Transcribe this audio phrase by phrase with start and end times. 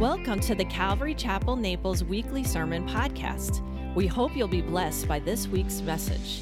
[0.00, 3.60] Welcome to the Calvary Chapel Naples weekly sermon podcast.
[3.94, 6.40] We hope you'll be blessed by this week's message.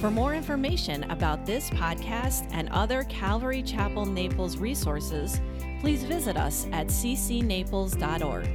[0.00, 5.40] For more information about this podcast and other Calvary Chapel Naples resources,
[5.78, 8.48] please visit us at ccnaples.org.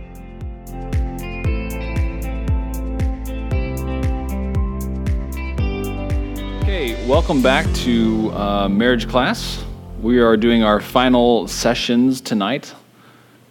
[6.62, 9.64] Okay, welcome back to uh, marriage class.
[10.02, 12.76] We are doing our final sessions tonight.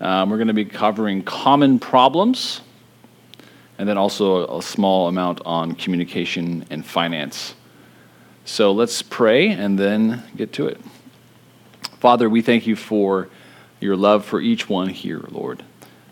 [0.00, 2.62] Um, we're going to be covering common problems
[3.78, 7.54] and then also a small amount on communication and finance.
[8.44, 10.80] So let's pray and then get to it.
[11.98, 13.28] Father, we thank you for
[13.80, 15.62] your love for each one here, Lord.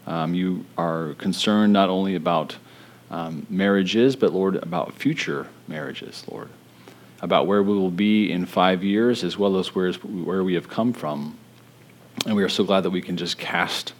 [0.06, 2.56] Um, you are concerned not only about
[3.10, 6.48] um, marriages, but Lord, about future marriages, Lord,
[7.20, 10.68] about where we will be in five years as well as where, where we have
[10.68, 11.38] come from.
[12.26, 13.92] And we are so glad that we can just cast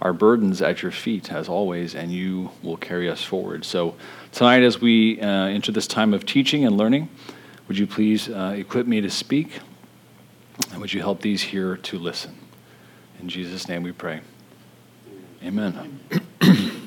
[0.00, 3.64] our burdens at your feet, as always, and you will carry us forward.
[3.64, 3.94] So,
[4.32, 7.08] tonight, as we uh, enter this time of teaching and learning,
[7.66, 9.58] would you please uh, equip me to speak?
[10.70, 12.36] And would you help these here to listen?
[13.20, 14.20] In Jesus' name we pray.
[15.42, 16.00] Amen.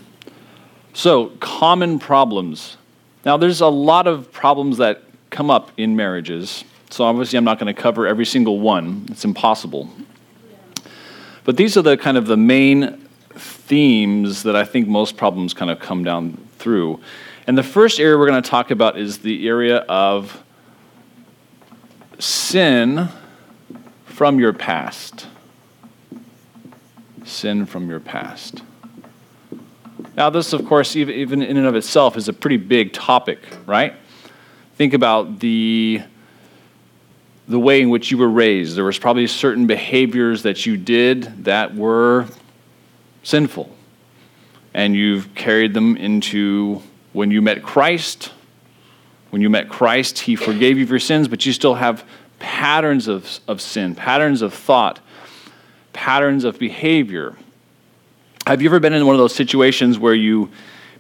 [0.94, 2.78] so, common problems.
[3.26, 6.64] Now, there's a lot of problems that come up in marriages.
[6.90, 9.90] So, obviously, I'm not going to cover every single one, it's impossible.
[11.44, 15.72] But these are the kind of the main themes that I think most problems kind
[15.72, 17.00] of come down through.
[17.48, 20.44] And the first area we're going to talk about is the area of
[22.20, 23.10] sin
[24.06, 25.28] from your past.
[27.24, 28.62] Sin from your past.
[30.16, 33.96] Now, this, of course, even, in and of itself, is a pretty big topic, right?
[34.76, 36.02] Think about the
[37.48, 38.76] the way in which you were raised.
[38.76, 42.28] There was probably certain behaviors that you did that were
[43.24, 43.70] sinful.
[44.74, 46.82] And you've carried them into
[47.14, 48.32] when you met Christ.
[49.32, 52.06] When you met Christ, He forgave you for your sins, but you still have
[52.40, 55.00] patterns of, of sin, patterns of thought,
[55.94, 57.36] patterns of behavior.
[58.48, 60.50] Have you ever been in one of those situations where you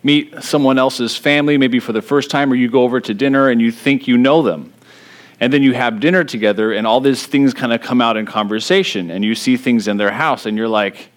[0.03, 3.49] meet someone else's family, maybe for the first time, or you go over to dinner
[3.49, 4.73] and you think you know them?
[5.41, 8.27] And then you have dinner together, and all these things kind of come out in
[8.27, 11.09] conversation, and you see things in their house, and you're like,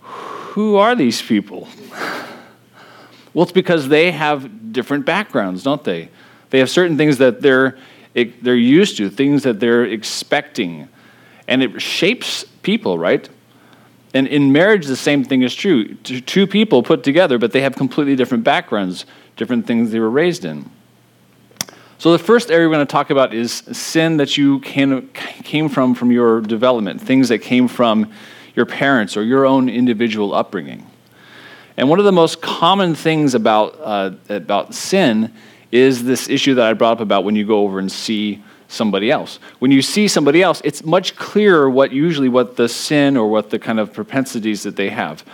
[0.00, 1.68] who are these people?
[3.34, 6.08] well, it's because they have different backgrounds, don't they?
[6.48, 7.76] They have certain things that they're,
[8.14, 10.88] they're used to, things that they're expecting,
[11.46, 13.28] and it shapes people, right?
[14.14, 15.94] And in marriage, the same thing is true.
[15.96, 19.04] Two people put together, but they have completely different backgrounds,
[19.36, 20.70] different things they were raised in.
[22.02, 25.68] So, the first area we're going to talk about is sin that you can, came
[25.68, 28.10] from from your development, things that came from
[28.56, 30.84] your parents or your own individual upbringing.
[31.76, 35.32] And one of the most common things about, uh, about sin
[35.70, 39.08] is this issue that I brought up about when you go over and see somebody
[39.08, 39.38] else.
[39.60, 43.50] When you see somebody else, it's much clearer what usually what the sin or what
[43.50, 45.24] the kind of propensities that they have.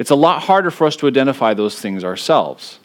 [0.00, 2.80] It's a lot harder for us to identify those things ourselves.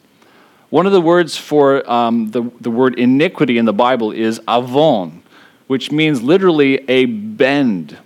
[0.72, 5.22] One of the words for um, the, the word iniquity in the Bible is avon,
[5.66, 7.98] which means literally a bend.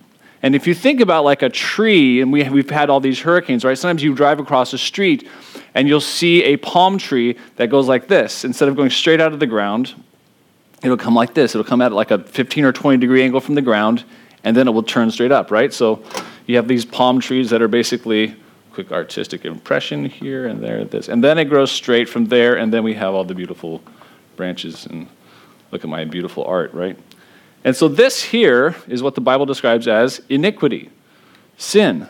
[0.43, 3.65] And if you think about like a tree, and we, we've had all these hurricanes,
[3.65, 3.79] right?
[3.79, 5.29] Sometimes you drive across a street
[5.75, 8.45] and you'll see a palm tree that goes like this.
[8.45, 9.95] Instead of going straight out of the ground,
[10.83, 11.55] it'll come like this.
[11.55, 14.03] It'll come at like a 15 or 20 degree angle from the ground,
[14.43, 15.73] and then it will turn straight up, right?
[15.73, 16.03] So
[16.47, 18.35] you have these palm trees that are basically
[18.77, 21.09] quick artistic impression here and there, this.
[21.09, 23.81] And then it grows straight from there, and then we have all the beautiful
[24.37, 24.85] branches.
[24.85, 25.07] And
[25.71, 26.99] look at my beautiful art, right?
[27.65, 30.91] And so this here is what the Bible describes as iniquity,
[31.57, 32.07] sin.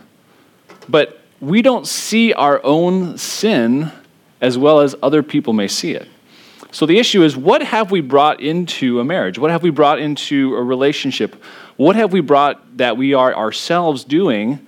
[0.89, 3.93] But we don't see our own sin
[4.41, 6.09] as well as other people may see it.
[6.73, 9.39] So the issue is what have we brought into a marriage?
[9.39, 11.41] What have we brought into a relationship?
[11.77, 14.67] What have we brought that we are ourselves doing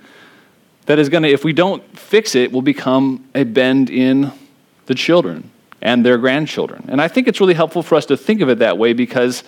[0.89, 4.31] that is going to, if we don't fix it, will become a bend in
[4.87, 5.51] the children
[5.83, 6.83] and their grandchildren.
[6.87, 9.43] And I think it's really helpful for us to think of it that way because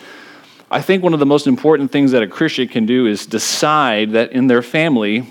[0.69, 4.11] I think one of the most important things that a Christian can do is decide
[4.11, 5.25] that in their family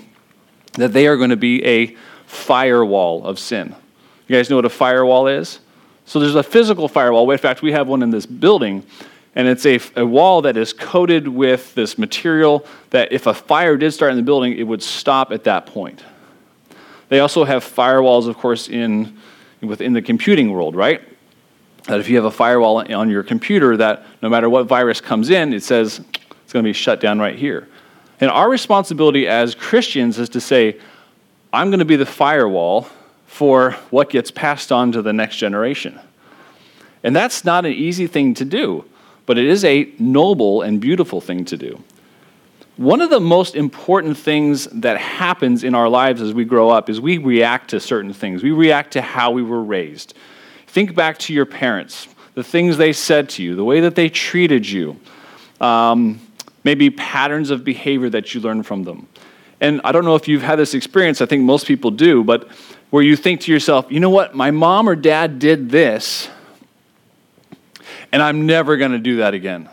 [0.73, 1.95] that they are going to be a
[2.25, 3.73] firewall of sin.
[4.27, 5.59] You guys know what a firewall is?
[6.03, 7.31] So there's a physical firewall.
[7.31, 8.85] In fact, we have one in this building
[9.35, 13.77] and it's a, a wall that is coated with this material that if a fire
[13.77, 16.03] did start in the building, it would stop at that point.
[17.11, 19.17] They also have firewalls, of course, in,
[19.59, 21.01] within the computing world, right?
[21.83, 25.29] That if you have a firewall on your computer, that no matter what virus comes
[25.29, 27.67] in, it says it's going to be shut down right here.
[28.21, 30.79] And our responsibility as Christians is to say,
[31.51, 32.87] I'm going to be the firewall
[33.25, 35.99] for what gets passed on to the next generation.
[37.03, 38.85] And that's not an easy thing to do,
[39.25, 41.83] but it is a noble and beautiful thing to do.
[42.77, 46.89] One of the most important things that happens in our lives as we grow up
[46.89, 48.43] is we react to certain things.
[48.43, 50.13] We react to how we were raised.
[50.67, 54.07] Think back to your parents, the things they said to you, the way that they
[54.07, 54.97] treated you,
[55.59, 56.21] um,
[56.63, 59.07] maybe patterns of behavior that you learned from them.
[59.59, 62.49] And I don't know if you've had this experience, I think most people do, but
[62.89, 66.29] where you think to yourself, you know what, my mom or dad did this,
[68.11, 69.69] and I'm never going to do that again.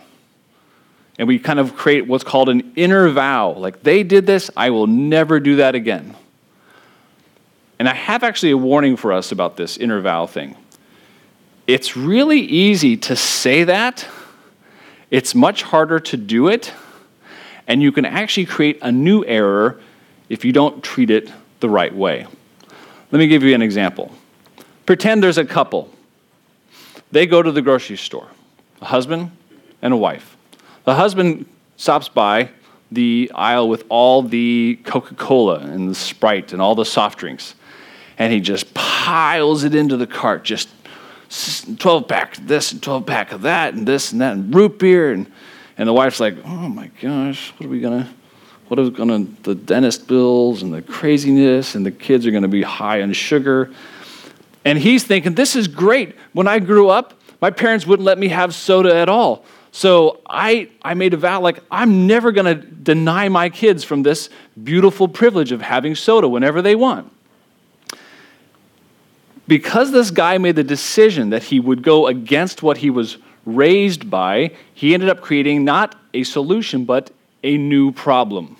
[1.18, 3.50] And we kind of create what's called an inner vow.
[3.50, 6.14] Like, they did this, I will never do that again.
[7.78, 10.56] And I have actually a warning for us about this inner vow thing.
[11.66, 14.06] It's really easy to say that,
[15.10, 16.72] it's much harder to do it,
[17.66, 19.78] and you can actually create a new error
[20.28, 21.30] if you don't treat it
[21.60, 22.26] the right way.
[23.10, 24.12] Let me give you an example.
[24.86, 25.90] Pretend there's a couple
[27.10, 28.28] they go to the grocery store,
[28.80, 29.30] a husband
[29.82, 30.37] and a wife.
[30.88, 31.44] The husband
[31.76, 32.48] stops by
[32.90, 37.54] the aisle with all the Coca Cola and the Sprite and all the soft drinks,
[38.16, 40.70] and he just piles it into the cart, just
[41.78, 44.78] 12 pack of this and 12 pack of that and this and that and root
[44.78, 45.12] beer.
[45.12, 45.30] And,
[45.76, 48.08] and the wife's like, oh my gosh, what are we to,
[48.68, 52.62] what are to, the dentist bills and the craziness, and the kids are to be
[52.62, 53.70] high on sugar.
[54.64, 56.16] And he's thinking, this is great.
[56.32, 57.12] When I grew up,
[57.42, 59.44] my parents wouldn't let me have soda at all.
[59.70, 64.02] So I, I made a vow like, I'm never going to deny my kids from
[64.02, 64.30] this
[64.62, 67.12] beautiful privilege of having soda whenever they want.
[69.46, 74.10] Because this guy made the decision that he would go against what he was raised
[74.10, 77.10] by, he ended up creating not a solution, but
[77.42, 78.56] a new problem.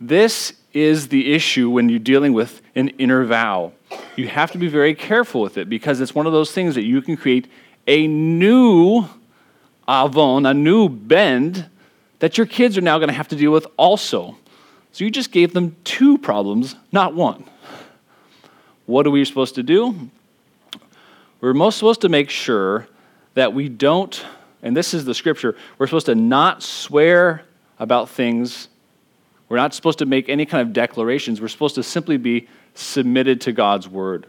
[0.00, 3.72] This is the issue when you're dealing with an inner vow
[4.16, 6.84] you have to be very careful with it because it's one of those things that
[6.84, 7.48] you can create
[7.86, 9.04] a new
[9.88, 11.68] avon, a new bend
[12.20, 14.36] that your kids are now going to have to deal with also.
[14.92, 17.44] So you just gave them two problems, not one.
[18.86, 20.10] What are we supposed to do?
[21.40, 22.86] We're most supposed to make sure
[23.34, 24.24] that we don't,
[24.62, 27.42] and this is the scripture, we're supposed to not swear
[27.78, 28.68] about things.
[29.48, 31.40] We're not supposed to make any kind of declarations.
[31.40, 34.26] We're supposed to simply be submitted to God's word,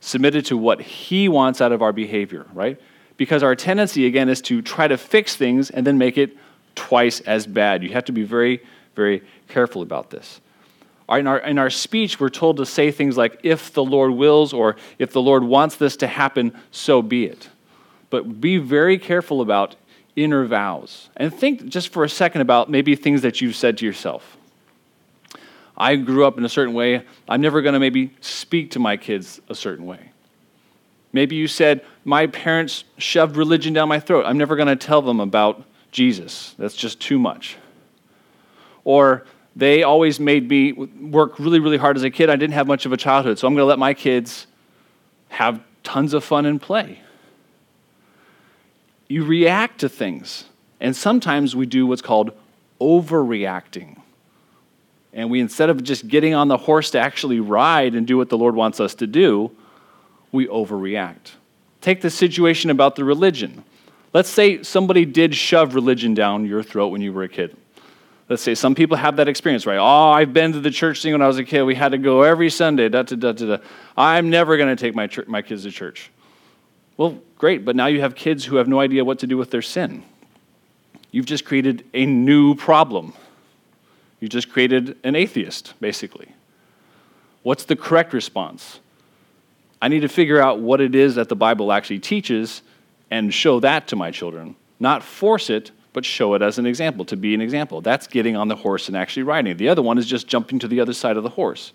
[0.00, 2.80] submitted to what He wants out of our behavior, right?
[3.16, 6.36] Because our tendency, again, is to try to fix things and then make it
[6.74, 7.82] twice as bad.
[7.82, 8.60] You have to be very,
[8.96, 10.40] very careful about this.
[11.08, 14.52] In our, in our speech, we're told to say things like, if the Lord wills,
[14.52, 17.50] or if the Lord wants this to happen, so be it.
[18.10, 19.76] But be very careful about
[20.16, 21.10] inner vows.
[21.16, 24.36] And think just for a second about maybe things that you've said to yourself.
[25.76, 27.04] I grew up in a certain way.
[27.28, 30.10] I'm never going to maybe speak to my kids a certain way.
[31.14, 34.24] Maybe you said, My parents shoved religion down my throat.
[34.26, 35.62] I'm never going to tell them about
[35.92, 36.56] Jesus.
[36.58, 37.56] That's just too much.
[38.82, 39.24] Or
[39.54, 42.30] they always made me work really, really hard as a kid.
[42.30, 44.48] I didn't have much of a childhood, so I'm going to let my kids
[45.28, 46.98] have tons of fun and play.
[49.06, 50.46] You react to things,
[50.80, 52.32] and sometimes we do what's called
[52.80, 54.00] overreacting.
[55.12, 58.30] And we, instead of just getting on the horse to actually ride and do what
[58.30, 59.52] the Lord wants us to do,
[60.34, 61.32] we overreact.
[61.80, 63.64] Take the situation about the religion.
[64.12, 67.56] Let's say somebody did shove religion down your throat when you were a kid.
[68.28, 69.78] Let's say some people have that experience, right?
[69.78, 71.62] Oh, I've been to the church thing when I was a kid.
[71.62, 72.88] We had to go every Sunday.
[72.88, 73.62] Da, da, da, da, da.
[73.96, 76.10] I'm never going to take my, my kids to church.
[76.96, 79.50] Well, great, but now you have kids who have no idea what to do with
[79.50, 80.02] their sin.
[81.10, 83.12] You've just created a new problem.
[84.20, 86.28] You just created an atheist, basically.
[87.42, 88.80] What's the correct response?
[89.84, 92.62] I need to figure out what it is that the Bible actually teaches
[93.10, 94.56] and show that to my children.
[94.80, 97.82] Not force it, but show it as an example, to be an example.
[97.82, 99.58] That's getting on the horse and actually riding.
[99.58, 101.74] The other one is just jumping to the other side of the horse.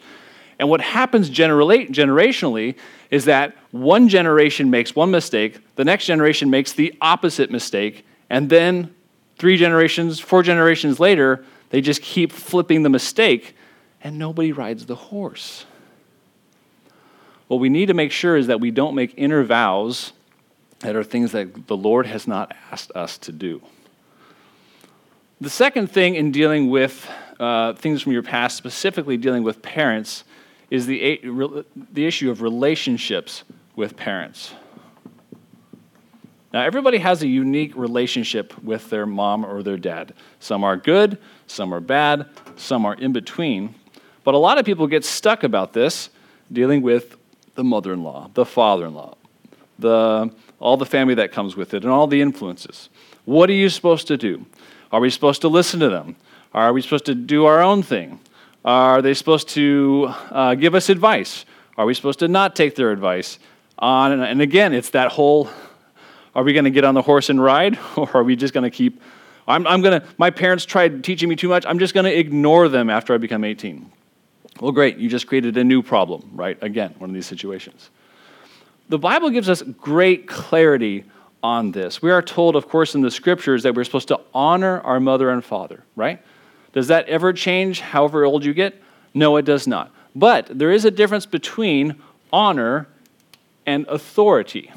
[0.57, 2.77] And what happens generationally
[3.11, 8.49] is that one generation makes one mistake, the next generation makes the opposite mistake, and
[8.49, 8.91] then
[9.37, 13.55] three generations, four generations later, they just keep flipping the mistake,
[14.01, 15.67] and nobody rides the horse.
[17.49, 20.13] What we need to make sure is that we don't make inner vows
[20.81, 23.59] that are things that the Lord has not asked us to do.
[25.41, 30.25] The second thing in dealing with uh, things from your past, specifically dealing with parents,
[30.69, 31.19] is the,
[31.91, 33.43] the issue of relationships
[33.75, 34.53] with parents.
[36.53, 40.13] Now, everybody has a unique relationship with their mom or their dad.
[40.39, 42.27] Some are good, some are bad,
[42.57, 43.73] some are in between.
[44.23, 46.11] But a lot of people get stuck about this,
[46.51, 47.15] dealing with
[47.59, 49.15] the mother in law, the father in law,
[49.77, 52.87] the, all the family that comes with it, and all the influences.
[53.25, 54.45] What are you supposed to do?
[54.93, 56.15] Are we supposed to listen to them?
[56.53, 58.21] Are we supposed to do our own thing?
[58.63, 61.43] Are they supposed to uh, give us advice?
[61.77, 63.39] Are we supposed to not take their advice?
[63.77, 65.49] On and, again, it's that whole
[66.33, 68.63] are we going to get on the horse and ride, or are we just going
[68.63, 69.01] to keep?
[69.49, 71.65] I'm, I'm going to, my parents tried teaching me too much.
[71.65, 73.91] I'm just going to ignore them after I become 18.
[74.59, 74.97] Well, great.
[74.97, 76.57] You just created a new problem, right?
[76.61, 77.89] Again, one of these situations.
[78.89, 81.05] The Bible gives us great clarity
[81.41, 82.01] on this.
[82.01, 85.29] We are told, of course, in the scriptures that we're supposed to honor our mother
[85.29, 86.21] and father, right?
[86.73, 88.81] Does that ever change however old you get?
[89.13, 89.91] No, it does not.
[90.15, 92.01] But there is a difference between
[92.33, 92.87] honor
[93.65, 94.71] and authority.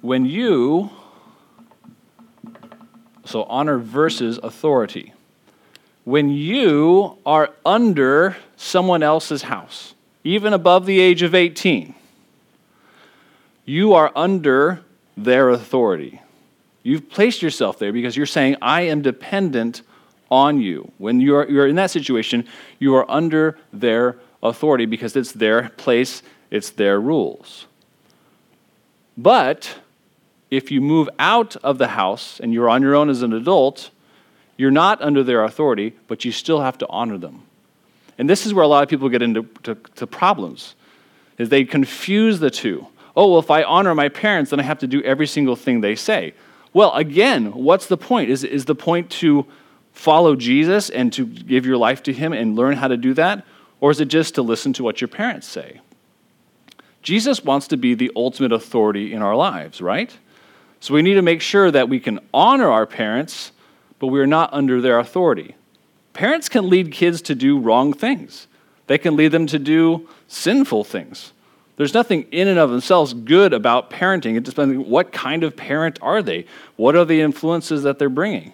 [0.00, 0.90] When you,
[3.24, 5.12] so honor versus authority,
[6.04, 11.94] when you are under someone else's house, even above the age of 18,
[13.64, 14.80] you are under
[15.16, 16.20] their authority.
[16.82, 19.82] You've placed yourself there because you're saying, I am dependent
[20.30, 20.90] on you.
[20.98, 22.46] When you're, you're in that situation,
[22.78, 27.66] you are under their authority because it's their place, it's their rules.
[29.16, 29.76] But
[30.50, 33.90] if you move out of the house and you're on your own as an adult,
[34.60, 37.40] you're not under their authority, but you still have to honor them.
[38.18, 40.74] And this is where a lot of people get into to, to problems,
[41.38, 42.86] is they confuse the two.
[43.16, 45.80] Oh, well, if I honor my parents, then I have to do every single thing
[45.80, 46.34] they say.
[46.74, 48.28] Well, again, what's the point?
[48.28, 49.46] Is, is the point to
[49.94, 53.46] follow Jesus and to give your life to Him and learn how to do that?
[53.80, 55.80] Or is it just to listen to what your parents say?
[57.02, 60.14] Jesus wants to be the ultimate authority in our lives, right?
[60.80, 63.52] So we need to make sure that we can honor our parents,
[64.00, 65.54] but we are not under their authority.
[66.12, 68.48] Parents can lead kids to do wrong things,
[68.88, 71.32] they can lead them to do sinful things.
[71.76, 74.36] There's nothing in and of themselves good about parenting.
[74.36, 76.44] It depends what kind of parent are they?
[76.76, 78.52] What are the influences that they're bringing?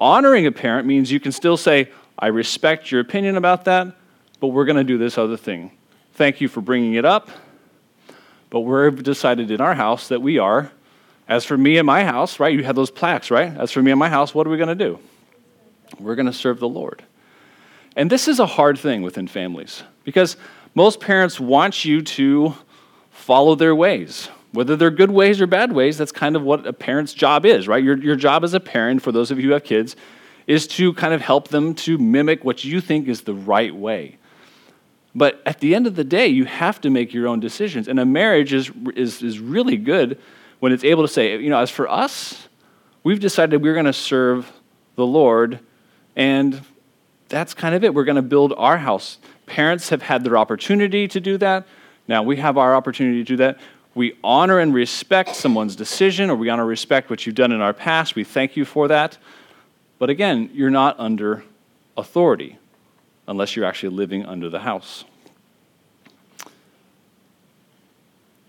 [0.00, 3.94] Honoring a parent means you can still say, I respect your opinion about that,
[4.40, 5.72] but we're going to do this other thing.
[6.14, 7.28] Thank you for bringing it up,
[8.48, 10.72] but we've decided in our house that we are.
[11.30, 12.52] As for me and my house, right?
[12.52, 13.56] You had those plaques, right?
[13.56, 14.98] As for me and my house, what are we going to do?
[16.00, 17.04] We're going to serve the Lord.
[17.94, 20.36] And this is a hard thing within families because
[20.74, 22.54] most parents want you to
[23.12, 24.28] follow their ways.
[24.50, 27.68] Whether they're good ways or bad ways, that's kind of what a parent's job is,
[27.68, 27.82] right?
[27.82, 29.94] Your, your job as a parent, for those of you who have kids,
[30.48, 34.18] is to kind of help them to mimic what you think is the right way.
[35.14, 37.86] But at the end of the day, you have to make your own decisions.
[37.86, 40.18] And a marriage is, is, is really good
[40.60, 42.48] when it's able to say, you know, as for us,
[43.02, 44.50] we've decided we're going to serve
[44.94, 45.58] the Lord,
[46.14, 46.60] and
[47.28, 47.94] that's kind of it.
[47.94, 49.18] We're going to build our house
[49.50, 51.66] Parents have had their opportunity to do that.
[52.06, 53.58] Now we have our opportunity to do that.
[53.96, 57.60] We honor and respect someone's decision, or we honor and respect what you've done in
[57.60, 58.14] our past.
[58.14, 59.18] We thank you for that.
[59.98, 61.42] But again, you're not under
[61.96, 62.58] authority
[63.26, 65.04] unless you're actually living under the house.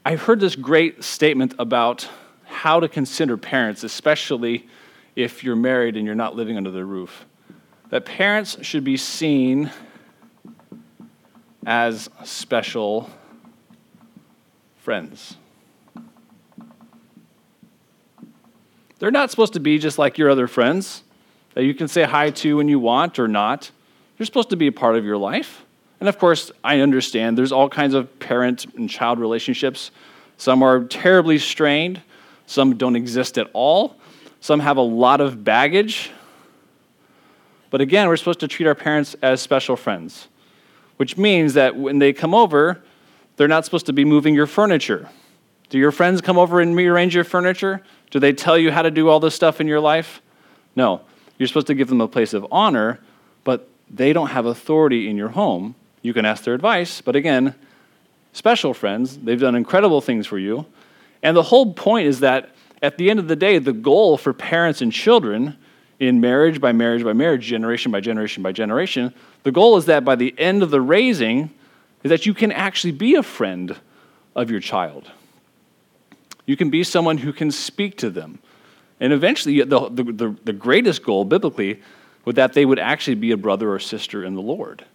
[0.04, 2.10] I've heard this great statement about
[2.46, 4.68] how to consider parents, especially
[5.16, 7.26] if you're married and you're not living under the roof.
[7.90, 9.70] That parents should be seen
[11.68, 13.12] as special
[14.78, 15.38] friends.
[18.98, 21.04] They're not supposed to be just like your other friends
[21.54, 23.70] that you can say hi to when you want or not.
[24.18, 25.64] They're supposed to be a part of your life.
[26.02, 29.92] And of course, I understand there's all kinds of parent and child relationships.
[30.36, 32.02] Some are terribly strained,
[32.46, 33.96] some don't exist at all,
[34.42, 36.12] some have a lot of baggage.
[37.70, 40.28] But again, we're supposed to treat our parents as special friends
[41.02, 42.80] which means that when they come over,
[43.36, 45.10] they're not supposed to be moving your furniture.
[45.70, 47.82] Do your friends come over and rearrange your furniture?
[48.12, 50.22] Do they tell you how to do all this stuff in your life?
[50.76, 51.02] No.
[51.40, 53.00] You're supposed to give them a place of honor,
[53.44, 55.74] but they don't have authority in your home.
[56.02, 57.56] You can ask their advice, but again,
[58.34, 60.66] special friends, they've done incredible things for you.
[61.22, 62.50] And the whole point is that
[62.82, 65.58] at the end of the day, the goal for parents and children
[66.00, 70.04] in marriage by marriage by marriage, generation by generation by generation, the goal is that
[70.04, 71.52] by the end of the raising,
[72.04, 73.76] is that you can actually be a friend
[74.36, 75.12] of your child.
[76.48, 78.40] You can be someone who can speak to them.
[79.00, 81.82] And eventually, the, the, the greatest goal biblically
[82.26, 84.86] would that they would actually be a brother or sister in the Lord.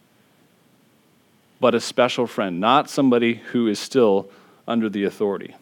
[1.60, 4.30] But a special friend, not somebody who is still
[4.68, 5.54] under the authority.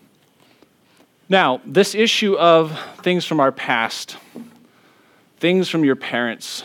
[1.29, 4.17] Now, this issue of things from our past
[5.45, 6.65] things from your parents.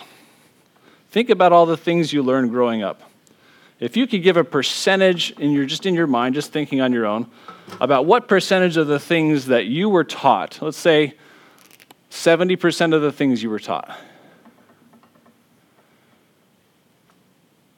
[1.10, 3.02] Think about all the things you learned growing up.
[3.82, 6.94] If you could give a percentage, and you're just in your mind, just thinking on
[6.94, 7.30] your own,
[7.82, 11.16] about what percentage of the things that you were taught, let's say
[12.10, 14.00] 70% of the things you were taught,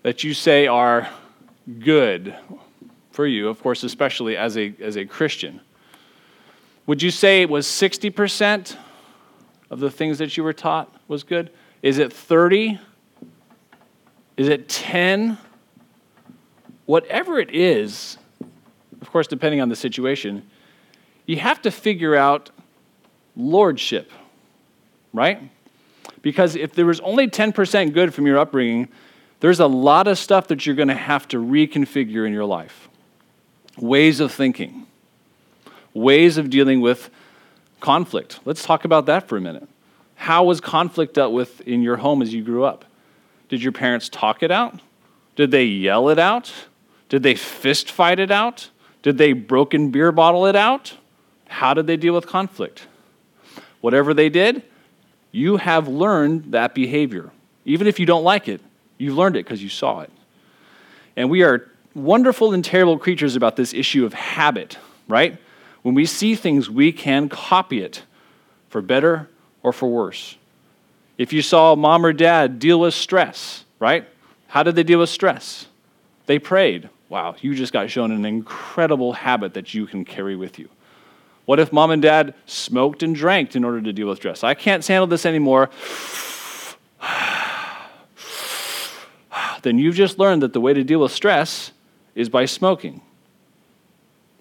[0.04, 1.10] that you say are
[1.80, 2.36] good
[3.12, 5.62] for you, of course, especially as a, as a Christian.
[6.88, 8.76] Would you say it was 60%
[9.70, 11.52] of the things that you were taught was good?
[11.82, 12.80] Is it 30?
[14.38, 15.38] Is it 10?
[16.86, 18.18] Whatever it is,
[19.02, 20.50] of course, depending on the situation,
[21.26, 22.50] you have to figure out
[23.36, 24.12] lordship,
[25.14, 25.42] right?
[26.22, 28.90] Because if there was only 10% good from your upbringing,
[29.42, 32.88] there's a lot of stuff that you're going to have to reconfigure in your life.
[33.78, 34.86] Ways of thinking,
[35.94, 37.10] ways of dealing with
[37.80, 38.40] conflict.
[38.46, 39.68] Let's talk about that for a minute.
[40.16, 42.86] How was conflict dealt with in your home as you grew up?
[43.50, 44.80] Did your parents talk it out?
[45.36, 46.54] Did they yell it out?
[47.10, 48.70] Did they fist fight it out?
[49.02, 50.96] Did they broken beer bottle it out?
[51.48, 52.86] How did they deal with conflict?
[53.82, 54.62] Whatever they did,
[55.32, 57.32] you have learned that behavior.
[57.66, 58.62] Even if you don't like it,
[59.02, 60.12] You've learned it because you saw it.
[61.16, 64.78] And we are wonderful and terrible creatures about this issue of habit,
[65.08, 65.40] right?
[65.82, 68.04] When we see things, we can copy it
[68.70, 69.28] for better
[69.64, 70.38] or for worse.
[71.18, 74.08] If you saw mom or dad deal with stress, right?
[74.48, 75.66] How did they deal with stress?
[76.28, 76.88] They prayed.
[77.10, 80.70] Wow, you just got shown an incredible habit that you can carry with you.
[81.46, 84.44] What if mom and dad smoked and drank in order to deal with stress?
[84.44, 85.72] I can't handle this anymore
[89.62, 91.72] then you've just learned that the way to deal with stress
[92.16, 93.02] is by smoking.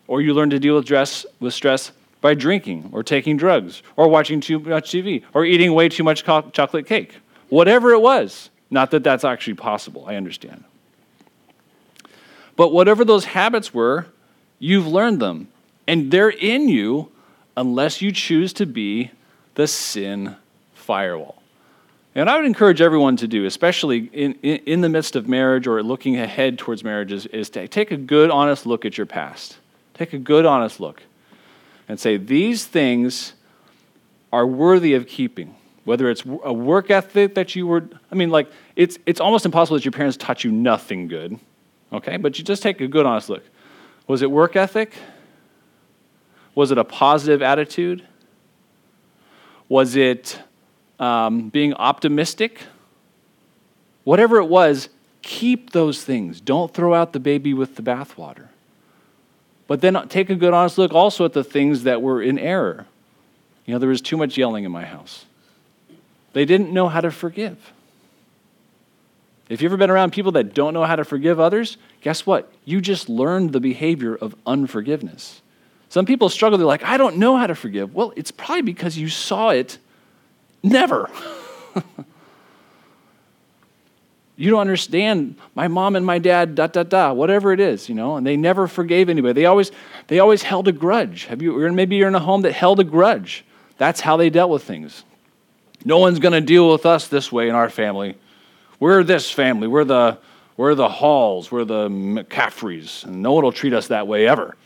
[0.07, 4.09] Or you learn to deal with, stress, with stress by drinking or taking drugs or
[4.09, 7.17] watching too much TV or eating way too much co- chocolate cake.
[7.49, 8.51] Whatever it was.
[8.71, 10.65] Not that that's actually possible, I understand.
[12.57, 14.07] But whatever those habits were,
[14.59, 15.49] you've learned them.
[15.89, 17.11] And they're in you
[17.57, 19.11] unless you choose to be
[19.55, 20.37] the sin
[20.75, 21.40] firewall.
[22.15, 25.69] And I would encourage everyone to do, especially in, in, in, the midst of marriage
[25.69, 29.07] or looking ahead towards marriage, is, is to take a good, honest look at your
[29.07, 29.59] past.
[29.95, 31.03] Take a good, honest look
[31.89, 33.35] and say, these things
[34.33, 35.55] are worthy of keeping.
[35.85, 39.77] Whether it's a work ethic that you were, I mean, like, it's, it's almost impossible
[39.77, 41.39] that your parents taught you nothing good,
[41.93, 42.17] okay?
[42.17, 43.45] But you just take a good, honest look.
[44.07, 44.93] Was it work ethic?
[46.55, 48.05] Was it a positive attitude?
[49.69, 50.41] Was it
[51.01, 52.61] um, being optimistic,
[54.05, 54.91] whatever it was,
[55.23, 56.41] keep those things.
[56.41, 58.49] Don't throw out the baby with the bathwater.
[59.67, 62.87] But then take a good, honest look also at the things that were in error.
[63.65, 65.25] You know, there was too much yelling in my house.
[66.33, 67.73] They didn't know how to forgive.
[69.49, 72.53] If you've ever been around people that don't know how to forgive others, guess what?
[72.65, 75.41] You just learned the behavior of unforgiveness.
[75.89, 77.95] Some people struggle, they're like, I don't know how to forgive.
[77.95, 79.79] Well, it's probably because you saw it
[80.63, 81.11] Never.
[84.37, 85.37] you don't understand.
[85.55, 88.37] My mom and my dad da da da whatever it is you know and they
[88.37, 89.33] never forgave anybody.
[89.33, 89.71] They always
[90.09, 91.27] they always held a grudge.
[91.27, 93.45] Have you maybe you're in a home that held a grudge.
[93.79, 95.05] That's how they dealt with things.
[95.85, 98.19] No one's going to deal with us this way in our family.
[98.79, 99.67] We're this family.
[99.67, 100.19] We're the
[100.59, 101.51] we're the halls.
[101.51, 103.05] We're the mccaffreys.
[103.05, 104.57] And no one will treat us that way ever.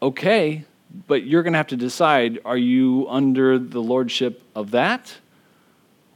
[0.00, 0.64] Okay
[1.06, 5.16] but you're going to have to decide are you under the lordship of that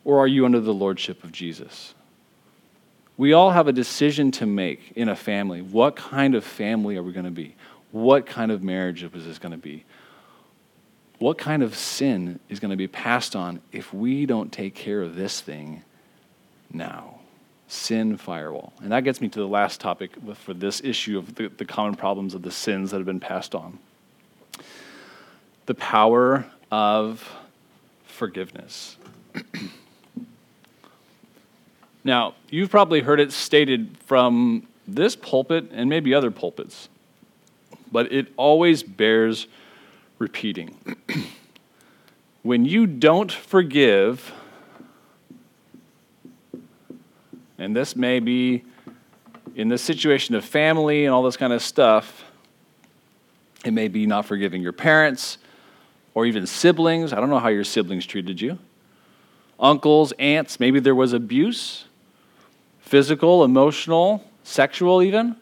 [0.05, 1.95] or are you under the lordship of Jesus?
[3.17, 5.63] We all have a decision to make in a family.
[5.63, 7.57] What kind of family are we going to be?
[7.91, 9.85] What kind of marriage is this going to be?
[11.19, 15.01] What kind of sin is going to be passed on if we don't take care
[15.01, 15.83] of this thing
[16.71, 17.21] now?
[17.69, 18.75] Sin firewall.
[18.83, 21.95] And that gets me to the last topic for this issue of the, the common
[21.95, 23.79] problems of the sins that have been passed on
[25.67, 27.29] the power of
[28.05, 28.97] forgiveness.
[32.05, 36.89] now, you've probably heard it stated from this pulpit and maybe other pulpits,
[37.91, 39.49] but it always bears
[40.19, 40.97] repeating.
[42.43, 44.33] when you don't forgive,
[47.59, 48.63] and this may be
[49.57, 52.25] in the situation of family and all this kind of stuff,
[53.65, 55.39] it may be not forgiving your parents,
[56.17, 57.13] or even siblings.
[57.13, 58.59] I don't know how your siblings treated you.
[59.61, 61.85] Uncles, aunts, maybe there was abuse,
[62.81, 65.37] physical, emotional, sexual, even.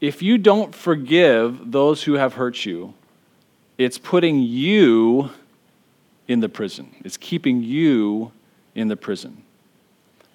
[0.00, 2.94] If you don't forgive those who have hurt you,
[3.76, 5.30] it's putting you
[6.28, 6.94] in the prison.
[7.04, 8.30] It's keeping you
[8.76, 9.42] in the prison.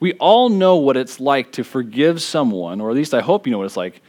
[0.01, 3.51] We all know what it's like to forgive someone, or at least I hope you
[3.51, 4.01] know what it's like,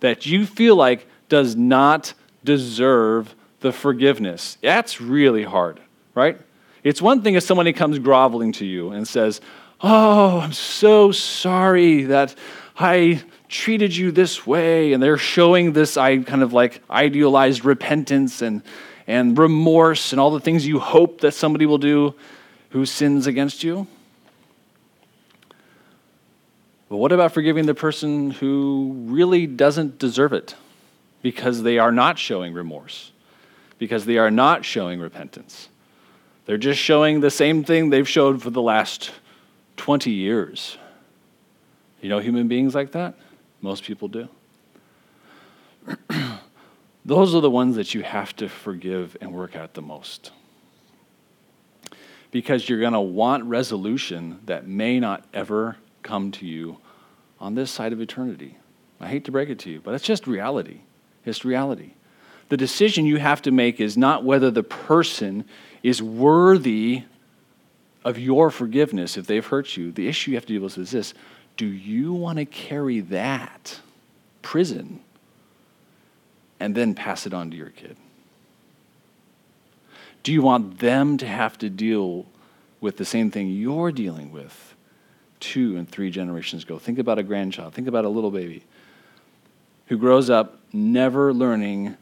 [0.00, 2.12] that you feel like does not
[2.44, 3.34] deserve
[3.66, 4.58] the forgiveness.
[4.62, 5.80] That's really hard,
[6.14, 6.38] right?
[6.84, 9.40] It's one thing if somebody comes groveling to you and says,
[9.80, 12.36] Oh, I'm so sorry that
[12.78, 14.92] I treated you this way.
[14.92, 18.62] And they're showing this I kind of like idealized repentance and,
[19.08, 22.14] and remorse and all the things you hope that somebody will do
[22.70, 23.88] who sins against you.
[26.88, 30.54] But what about forgiving the person who really doesn't deserve it
[31.20, 33.10] because they are not showing remorse,
[33.78, 35.68] because they are not showing repentance?
[36.46, 39.10] They're just showing the same thing they've showed for the last
[39.76, 40.78] 20 years.
[42.00, 43.14] You know human beings like that?
[43.60, 44.28] Most people do.
[47.04, 50.32] Those are the ones that you have to forgive and work at the most.
[52.30, 56.78] Because you're going to want resolution that may not ever come to you
[57.38, 58.56] on this side of eternity.
[59.00, 60.80] I hate to break it to you, but it's just reality.
[61.24, 61.92] It's reality.
[62.48, 65.44] The decision you have to make is not whether the person
[65.82, 67.04] is worthy
[68.04, 69.90] of your forgiveness if they've hurt you.
[69.90, 71.14] The issue you have to deal with is this
[71.56, 73.80] do you want to carry that
[74.42, 75.00] prison
[76.60, 77.96] and then pass it on to your kid?
[80.22, 82.26] Do you want them to have to deal
[82.80, 84.74] with the same thing you're dealing with
[85.40, 86.78] two and three generations ago?
[86.78, 88.64] Think about a grandchild, think about a little baby
[89.86, 91.96] who grows up never learning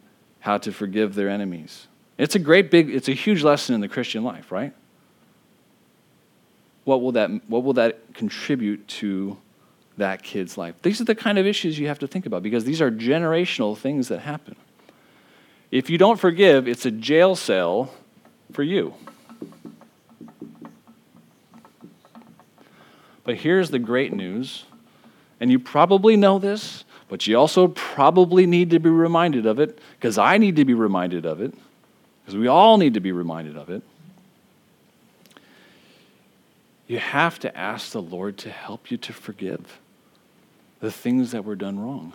[0.45, 1.87] how to forgive their enemies.
[2.19, 4.75] It's a great big, it's a huge lesson in the Christian life, right?
[6.85, 9.39] What will that, what will that contribute to
[9.97, 10.75] that kid's life?
[10.83, 13.75] These are the kind of issues you have to think about because these are generational
[13.75, 14.55] things that happen.
[15.71, 17.91] If you don't forgive, it's a jail cell
[18.53, 18.93] for you.
[23.25, 24.67] But here's the great news,
[25.41, 29.79] and you probably know this, but you also probably need to be reminded of it
[29.99, 31.55] because I need to be reminded of it,
[32.23, 33.83] because we all need to be reminded of it.
[36.87, 39.81] You have to ask the Lord to help you to forgive
[40.81, 42.13] the things that were done wrong.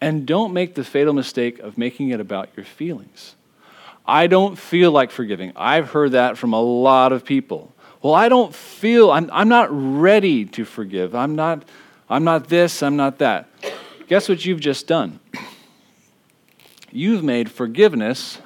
[0.00, 3.36] And don't make the fatal mistake of making it about your feelings.
[4.04, 5.52] I don't feel like forgiving.
[5.54, 7.72] I've heard that from a lot of people.
[8.02, 11.14] Well, I don't feel, I'm, I'm not ready to forgive.
[11.14, 11.64] I'm not,
[12.12, 13.48] I'm not this, I'm not that.
[14.06, 15.18] Guess what you've just done?
[16.90, 18.36] You've made forgiveness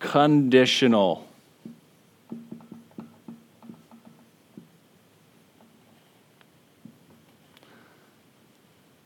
[0.00, 1.28] conditional.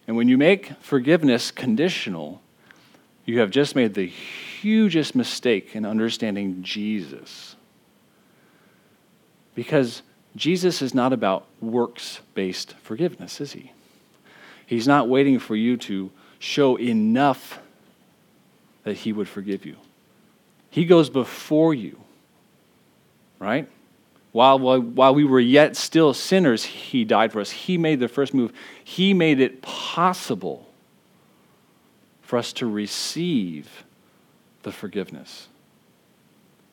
[0.07, 2.41] And when you make forgiveness conditional,
[3.27, 7.56] you have just made the hugest mistake in understanding Jesus.
[9.57, 10.03] Because
[10.37, 13.73] Jesus is not about works based forgiveness, is he?
[14.67, 17.59] He's not waiting for you to show enough
[18.85, 19.77] that he would forgive you.
[20.71, 21.99] He goes before you,
[23.39, 23.69] right?
[24.33, 27.51] While, while, we were yet still sinners, He died for us.
[27.51, 28.53] He made the first move.
[28.85, 30.69] He made it possible
[32.21, 33.85] for us to receive
[34.63, 35.49] the forgiveness.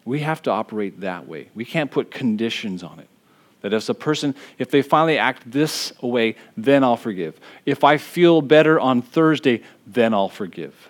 [0.05, 1.49] We have to operate that way.
[1.55, 3.07] We can't put conditions on it.
[3.61, 7.39] That if a person, if they finally act this way, then I'll forgive.
[7.65, 10.89] If I feel better on Thursday, then I'll forgive.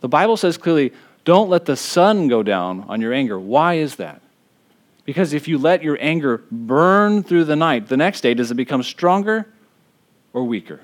[0.00, 0.92] The Bible says clearly,
[1.24, 3.38] don't let the sun go down on your anger.
[3.38, 4.20] Why is that?
[5.04, 8.54] Because if you let your anger burn through the night, the next day, does it
[8.54, 9.46] become stronger
[10.32, 10.80] or weaker?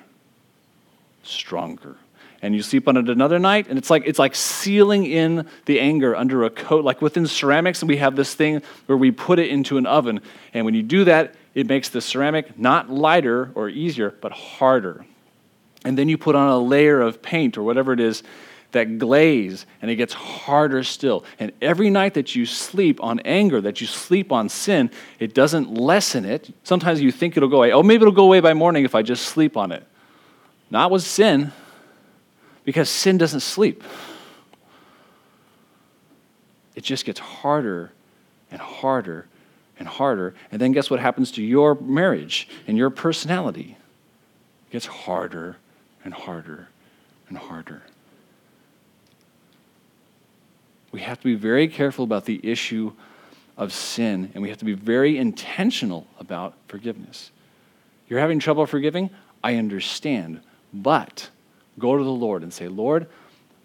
[1.25, 1.97] Stronger.
[2.40, 5.81] And you sleep on it another night, and it's like it's like sealing in the
[5.81, 6.85] anger under a coat.
[6.85, 10.20] Like within ceramics, And we have this thing where we put it into an oven.
[10.55, 15.05] And when you do that, it makes the ceramic not lighter or easier, but harder.
[15.85, 18.22] And then you put on a layer of paint or whatever it is
[18.72, 21.24] that glaze and it gets harder still.
[21.38, 25.72] And every night that you sleep on anger, that you sleep on sin, it doesn't
[25.74, 26.55] lessen it.
[26.64, 27.72] Sometimes you think it'll go away.
[27.72, 29.85] Oh, maybe it'll go away by morning if I just sleep on it.
[30.70, 31.53] Not with sin,
[32.68, 33.83] because sin doesn't sleep.
[36.74, 37.92] It just gets harder
[38.50, 39.26] and harder
[39.78, 40.35] and harder.
[40.52, 43.78] And then guess what happens to your marriage and your personality?
[44.68, 45.57] It gets harder
[46.04, 46.68] and harder
[47.28, 47.83] and harder
[50.92, 52.92] we have to be very careful about the issue
[53.57, 57.31] of sin, and we have to be very intentional about forgiveness.
[58.09, 59.11] You're having trouble forgiving?
[59.42, 60.40] I understand.
[60.72, 61.28] But
[61.79, 63.07] go to the Lord and say, Lord,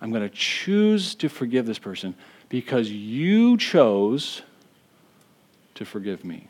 [0.01, 2.15] I'm going to choose to forgive this person
[2.49, 4.41] because you chose
[5.75, 6.47] to forgive me.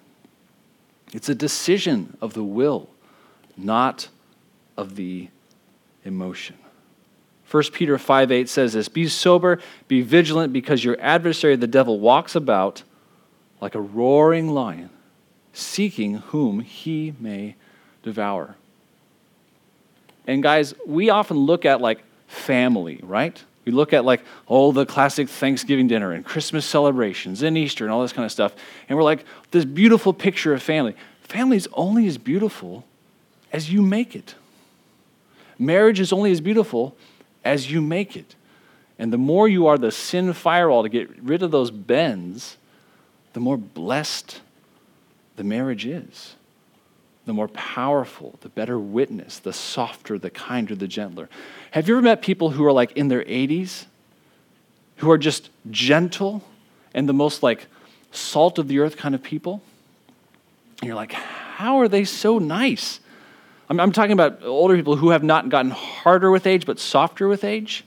[1.14, 2.90] It's a decision of the will,
[3.56, 4.10] not
[4.76, 5.30] of the
[6.04, 6.58] emotion.
[7.50, 12.00] 1 Peter 5 8 says this Be sober, be vigilant, because your adversary, the devil,
[12.00, 12.82] walks about
[13.62, 14.90] like a roaring lion,
[15.54, 17.56] seeking whom he may
[18.02, 18.56] devour.
[20.28, 23.42] And guys, we often look at like family, right?
[23.66, 27.94] We look at like all the classic Thanksgiving dinner and Christmas celebrations and Easter and
[27.94, 28.54] all this kind of stuff.
[28.90, 30.96] And we're like, this beautiful picture of family.
[31.22, 32.86] Family is only as beautiful
[33.52, 34.36] as you make it.
[35.58, 36.96] Marriage is only as beautiful
[37.46, 38.36] as you make it.
[39.00, 42.58] And the more you are the sin firewall to get rid of those bends,
[43.34, 44.42] the more blessed
[45.36, 46.36] the marriage is.
[47.26, 51.30] The more powerful, the better witness, the softer, the kinder, the gentler.
[51.72, 53.86] Have you ever met people who are like in their 80s,
[54.98, 56.44] who are just gentle
[56.94, 57.68] and the most like
[58.12, 59.62] salt of the earth kind of people?
[60.82, 63.00] And you're like, how are they so nice?
[63.70, 67.28] I'm, I'm talking about older people who have not gotten harder with age, but softer
[67.28, 67.86] with age.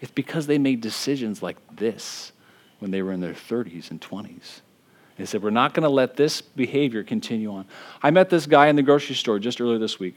[0.00, 2.32] It's because they made decisions like this
[2.78, 4.60] when they were in their 30s and 20s.
[5.16, 7.66] They said, We're not going to let this behavior continue on.
[8.02, 10.16] I met this guy in the grocery store just earlier this week.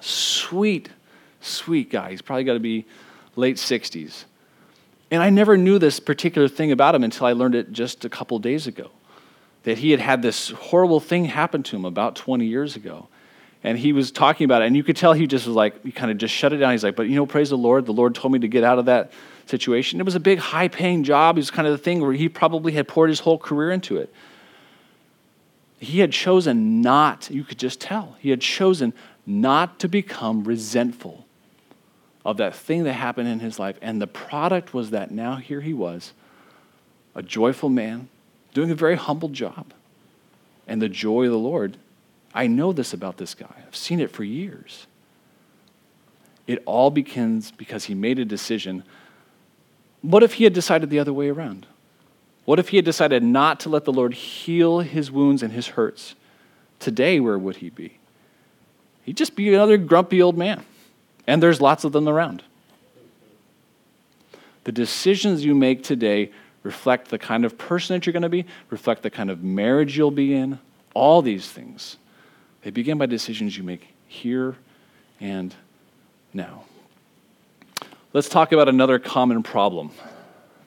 [0.00, 0.90] Sweet,
[1.40, 2.10] sweet guy.
[2.10, 2.86] He's probably got to be
[3.36, 4.24] late 60s.
[5.10, 8.08] And I never knew this particular thing about him until I learned it just a
[8.08, 8.90] couple days ago.
[9.62, 13.08] That he had had this horrible thing happen to him about 20 years ago
[13.64, 15.90] and he was talking about it, and you could tell he just was like, he
[15.90, 16.72] kind of just shut it down.
[16.72, 18.78] He's like, but you know, praise the Lord, the Lord told me to get out
[18.78, 19.10] of that
[19.46, 20.00] situation.
[20.00, 21.36] It was a big, high paying job.
[21.36, 23.96] It was kind of the thing where he probably had poured his whole career into
[23.96, 24.12] it.
[25.78, 28.94] He had chosen not, you could just tell, he had chosen
[29.26, 31.26] not to become resentful
[32.24, 33.76] of that thing that happened in his life.
[33.82, 36.12] And the product was that now here he was,
[37.14, 38.08] a joyful man,
[38.54, 39.74] doing a very humble job.
[40.66, 41.76] And the joy of the Lord
[42.34, 43.54] I know this about this guy.
[43.64, 44.88] I've seen it for years.
[46.48, 48.82] It all begins because he made a decision.
[50.04, 51.66] What if he had decided the other way around?
[52.44, 55.68] What if he had decided not to let the Lord heal his wounds and his
[55.68, 56.14] hurts?
[56.78, 57.96] Today, where would he be?
[59.02, 60.62] He'd just be another grumpy old man.
[61.26, 62.42] And there's lots of them around.
[64.64, 68.44] The decisions you make today reflect the kind of person that you're going to be,
[68.68, 70.58] reflect the kind of marriage you'll be in,
[70.92, 71.96] all these things.
[72.60, 74.56] They begin by decisions you make here
[75.18, 75.54] and
[76.34, 76.64] now.
[78.14, 79.90] Let's talk about another common problem.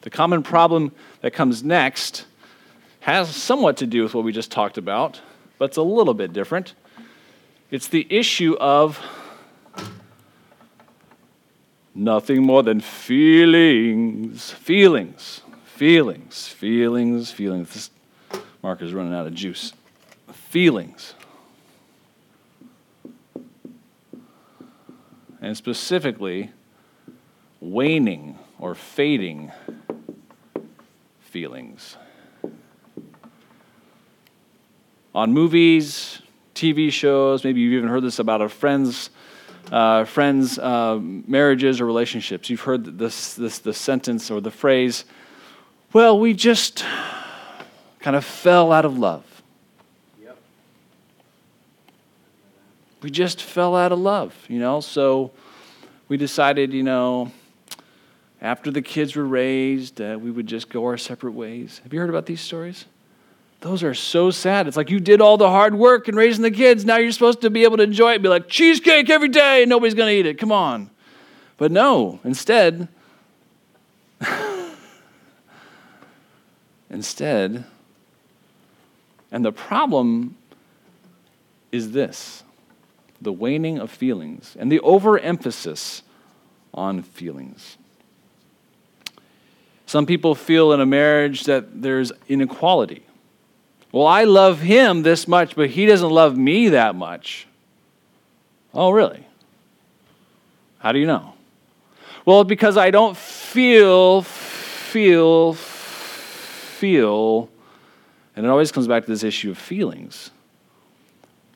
[0.01, 2.25] The common problem that comes next
[2.99, 5.21] has somewhat to do with what we just talked about,
[5.57, 6.75] but it's a little bit different.
[7.71, 8.99] It's the issue of
[11.95, 14.51] nothing more than feelings.
[14.51, 15.41] Feelings.
[15.63, 16.47] Feelings.
[16.49, 17.31] Feelings.
[17.31, 17.73] Feelings.
[17.73, 17.89] This
[18.61, 19.71] marker's running out of juice.
[20.33, 21.13] Feelings.
[25.39, 26.51] and specifically
[27.59, 29.51] waning or fading
[31.19, 31.97] feelings.
[35.13, 36.21] On movies,
[36.53, 39.09] TV shows, maybe you've even heard this about a friend's
[39.71, 42.49] uh, friends' uh, marriages or relationships.
[42.49, 45.03] You've heard this, this the sentence or the phrase,
[45.91, 46.85] "Well, we just
[47.99, 49.25] kind of fell out of love."
[53.01, 54.81] we just fell out of love, you know?
[54.81, 55.31] So
[56.07, 57.31] we decided, you know,
[58.41, 61.81] after the kids were raised, uh, we would just go our separate ways.
[61.83, 62.85] Have you heard about these stories?
[63.61, 64.67] Those are so sad.
[64.67, 66.85] It's like you did all the hard work in raising the kids.
[66.85, 69.69] Now you're supposed to be able to enjoy it, be like, cheesecake every day, and
[69.69, 70.37] nobody's going to eat it.
[70.37, 70.91] Come on.
[71.57, 72.87] But no, instead,
[76.91, 77.65] instead,
[79.31, 80.37] and the problem
[81.71, 82.43] is this
[83.19, 86.03] the waning of feelings and the overemphasis
[86.75, 87.77] on feelings.
[89.87, 93.03] Some people feel in a marriage that there's inequality.
[93.91, 97.47] Well, I love him this much, but he doesn't love me that much.
[98.73, 99.25] Oh, really?
[100.79, 101.33] How do you know?
[102.25, 107.49] Well, because I don't feel, feel, feel,
[108.35, 110.31] and it always comes back to this issue of feelings.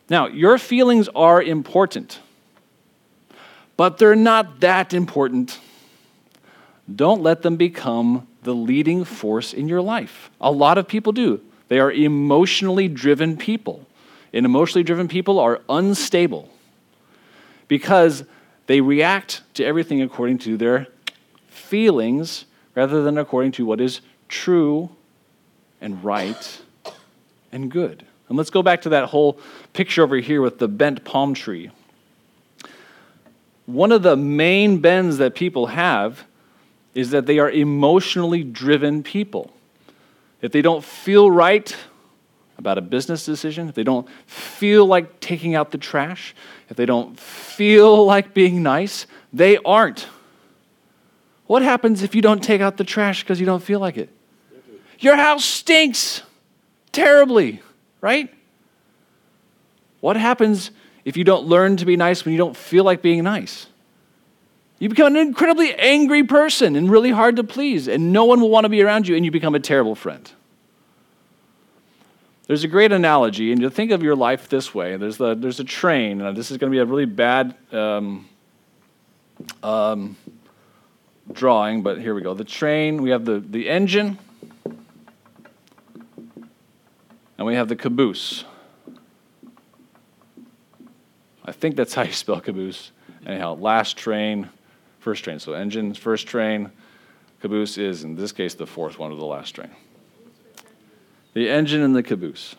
[0.10, 2.20] Now, your feelings are important,
[3.76, 5.60] but they're not that important.
[6.94, 10.32] Don't let them become the leading force in your life.
[10.40, 11.42] A lot of people do.
[11.68, 13.86] They are emotionally driven people.
[14.34, 16.50] And emotionally driven people are unstable
[17.68, 18.24] because
[18.72, 20.88] They react to everything according to their
[21.50, 24.90] feelings rather than according to what is true
[25.82, 26.62] and right
[27.52, 28.06] and good.
[28.30, 29.40] And let's go back to that whole
[29.74, 31.70] picture over here with the bent palm tree.
[33.66, 36.24] One of the main bends that people have
[36.94, 39.52] is that they are emotionally driven people.
[40.42, 41.76] If they don't feel right
[42.58, 46.36] about a business decision, if they don't feel like taking out the trash,
[46.70, 50.08] if they don't feel like being nice, they aren't.
[51.48, 54.10] What happens if you don't take out the trash because you don't feel like it?
[55.00, 56.22] Your house stinks
[56.92, 57.62] terribly
[58.02, 58.34] right?
[60.02, 60.72] What happens
[61.06, 63.68] if you don't learn to be nice when you don't feel like being nice?
[64.82, 68.50] You become an incredibly angry person and really hard to please, and no one will
[68.50, 70.32] want to be around you, and you become a terrible friend.
[72.48, 74.98] There's a great analogy, and you think of your life this way.
[74.98, 78.28] There's, the, there's a train, and this is going to be a really bad um,
[79.62, 80.18] um,
[81.32, 82.34] drawing, but here we go.
[82.34, 84.18] The train, we have the, the engine,
[87.38, 88.46] and we have the caboose.
[91.46, 92.92] I think that's how you spell caboose.
[93.28, 94.50] Anyhow, last train,
[95.02, 95.40] first train.
[95.40, 96.72] So engine, first train.
[97.42, 99.72] Caboose is, in this case, the fourth one of the last train.
[101.34, 102.56] The engine and the caboose.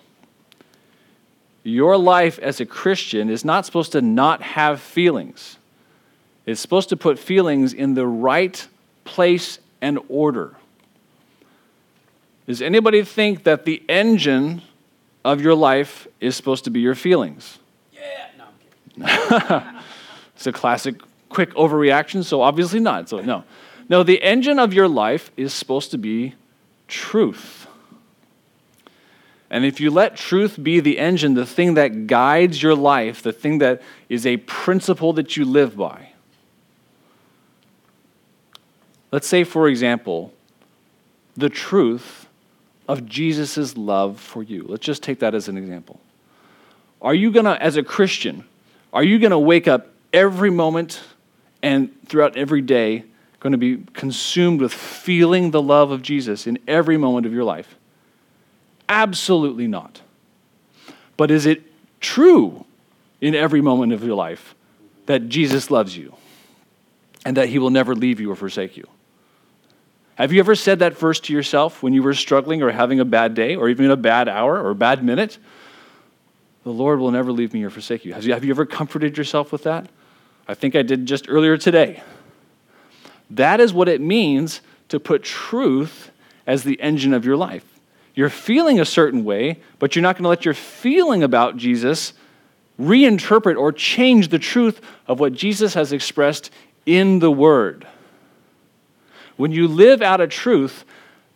[1.63, 5.57] Your life as a Christian is not supposed to not have feelings.
[6.45, 8.67] It's supposed to put feelings in the right
[9.05, 10.57] place and order.
[12.47, 14.61] Does anybody think that the engine
[15.25, 17.59] of your life is supposed to be your feelings.
[17.93, 18.01] Yeah,
[18.39, 18.45] no,
[19.05, 19.81] I'm kidding.
[20.37, 20.97] it's a classic
[21.33, 23.09] quick overreaction, so obviously not.
[23.09, 23.45] So, no.
[23.89, 26.35] No, the engine of your life is supposed to be
[26.89, 27.67] truth.
[29.51, 33.33] And if you let truth be the engine, the thing that guides your life, the
[33.33, 36.09] thing that is a principle that you live by,
[39.11, 40.33] let's say, for example,
[41.37, 42.27] the truth
[42.89, 44.65] of Jesus' love for you.
[44.67, 46.01] Let's just take that as an example.
[47.03, 48.45] Are you going to, as a Christian,
[48.93, 51.01] are you going to wake up every moment
[51.63, 53.05] and throughout every day
[53.41, 57.45] going to be consumed with feeling the love of Jesus in every moment of your
[57.45, 57.77] life?
[58.89, 60.01] Absolutely not.
[61.17, 61.63] But is it
[62.01, 62.65] true
[63.21, 64.55] in every moment of your life
[65.07, 66.15] that Jesus loves you
[67.25, 68.87] and that he will never leave you or forsake you?
[70.17, 73.05] Have you ever said that verse to yourself when you were struggling or having a
[73.05, 75.39] bad day or even a bad hour or a bad minute?
[76.65, 78.13] The Lord will never leave me or forsake you.
[78.13, 79.89] Have you, have you ever comforted yourself with that?
[80.47, 82.03] I think I did just earlier today.
[83.31, 86.11] That is what it means to put truth
[86.47, 87.65] as the engine of your life.
[88.15, 92.13] You're feeling a certain way, but you're not going to let your feeling about Jesus
[92.79, 96.51] reinterpret or change the truth of what Jesus has expressed
[96.85, 97.87] in the Word.
[99.37, 100.85] When you live out of truth,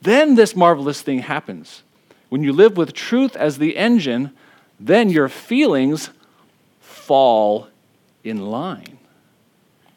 [0.03, 1.83] then this marvelous thing happens.
[2.29, 4.33] When you live with truth as the engine,
[4.79, 6.11] then your feelings
[6.81, 7.69] fall
[8.23, 8.96] in line.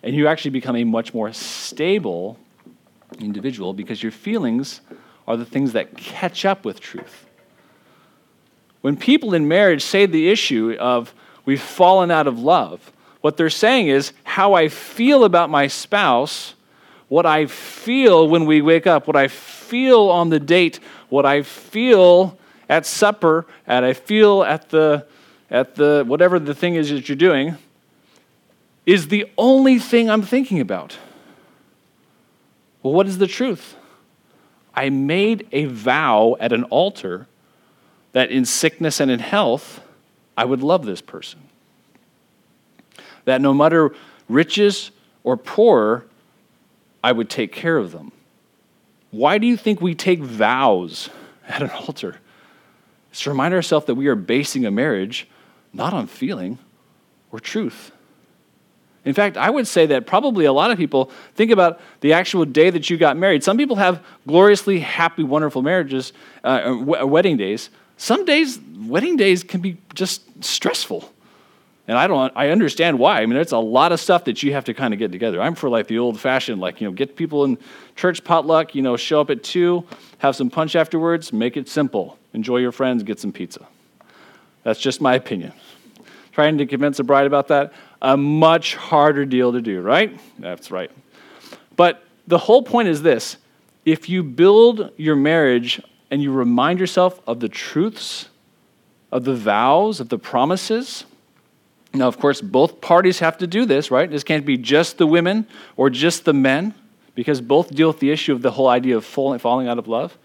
[0.04, 2.38] And you actually become a much more stable
[3.20, 4.82] individual because your feelings
[5.28, 7.26] are the things that catch up with truth.
[8.82, 11.14] When people in marriage say the issue of
[11.46, 16.56] we've fallen out of love, what they're saying is how I feel about my spouse
[17.10, 21.42] what I feel when we wake up, what I feel on the date, what I
[21.42, 22.38] feel
[22.70, 25.06] at supper, and I feel at the
[25.50, 27.58] at the whatever the thing is that you're doing
[28.90, 30.98] is the only thing I'm thinking about.
[32.82, 33.76] Well, what is the truth?
[34.74, 37.28] I made a vow at an altar
[38.14, 39.82] that in sickness and in health,
[40.36, 41.40] I would love this person.
[43.26, 43.94] That no matter
[44.28, 44.90] riches
[45.24, 46.06] or poor,
[47.04, 48.12] I would take care of them.
[49.12, 51.12] Why do you think we take vows
[51.48, 52.18] at an altar?
[53.12, 55.28] It's to remind ourselves that we are basing a marriage
[55.74, 56.58] not on feeling
[57.32, 57.92] or truth.
[59.06, 62.46] In fact, I would say that probably a lot of people think about the actual
[62.46, 63.44] day that you got married.
[63.44, 67.70] Some people have gloriously happy, wonderful marriages, uh, wedding days.
[67.98, 71.12] Some days, wedding days can be just stressful.
[71.88, 73.22] And I don't, I understand why.
[73.22, 75.42] I mean, it's a lot of stuff that you have to kind of get together.
[75.42, 77.58] I'm for like the old fashioned, like, you know, get people in
[77.96, 79.84] church potluck, you know, show up at two,
[80.20, 82.20] have some punch afterwards, make it simple.
[82.34, 83.66] Enjoy your friends, get some pizza.
[84.62, 85.52] That's just my opinion.
[86.32, 90.20] Trying to convince a bride about that, a much harder deal to do, right?
[90.40, 90.92] That's right.
[91.76, 93.38] But the whole point is this
[93.86, 95.82] if you build your marriage
[96.12, 98.30] and you remind yourself of the truths,
[99.12, 101.06] of the vows, of the promises,
[101.94, 104.10] Now, of course, both parties have to do this, right?
[104.10, 106.76] This can't be just the women or just the men,
[107.16, 110.18] because both deal with the issue of the whole idea of falling out of love.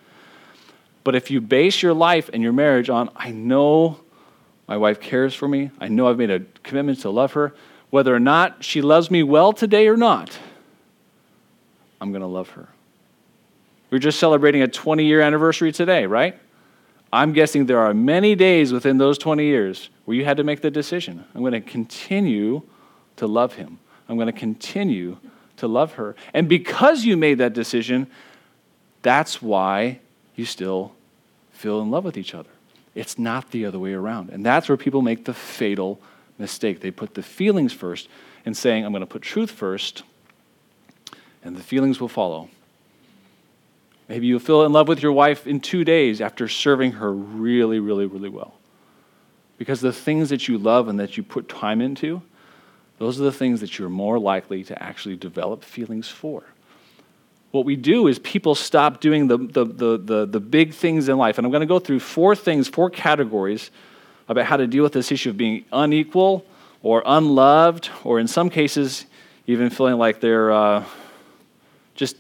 [1.03, 4.01] But if you base your life and your marriage on, I know
[4.67, 7.55] my wife cares for me, I know I've made a commitment to love her,
[7.91, 10.39] whether or not she loves me well today or not,
[12.01, 12.69] I'm going to love her.
[13.91, 16.39] We're just celebrating a 20 year anniversary today, right?
[17.13, 20.63] I'm guessing there are many days within those 20 years where you had to make
[20.63, 21.25] the decision.
[21.35, 22.63] I'm going to continue
[23.17, 23.79] to love him.
[24.09, 25.19] I'm going to continue
[25.59, 26.17] to love her.
[26.33, 28.09] And because you made that decision,
[29.03, 30.01] that's why
[30.35, 30.93] you still
[31.53, 32.51] feel in love with each other.
[32.95, 34.31] It's not the other way around.
[34.31, 36.01] And that's where people make the fatal
[36.39, 36.81] mistake.
[36.81, 38.09] They put the feelings first
[38.45, 40.03] and saying, I'm going to put truth first,
[41.43, 42.51] and the feelings will follow.
[44.09, 47.81] Maybe you'll feel in love with your wife in two days after serving her really,
[47.81, 48.55] really, really well.
[49.57, 52.23] Because the things that you love and that you put time into,
[52.99, 56.45] those are the things that you're more likely to actually develop feelings for.
[57.55, 61.17] What we do is people stop doing the, the, the, the, the big things in
[61.17, 61.39] life.
[61.39, 63.71] And I'm going to go through four things, four categories
[64.27, 66.45] about how to deal with this issue of being unequal
[66.83, 69.07] or unloved, or in some cases,
[69.47, 70.85] even feeling like they're uh,
[71.95, 72.17] just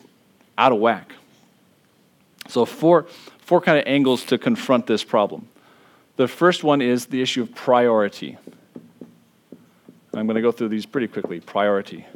[0.57, 1.11] out of whack.
[2.47, 3.07] So, four,
[3.41, 5.49] four kind of angles to confront this problem.
[6.15, 8.39] The first one is the issue of priority.
[10.15, 11.41] I'm going to go through these pretty quickly.
[11.41, 12.07] Priority.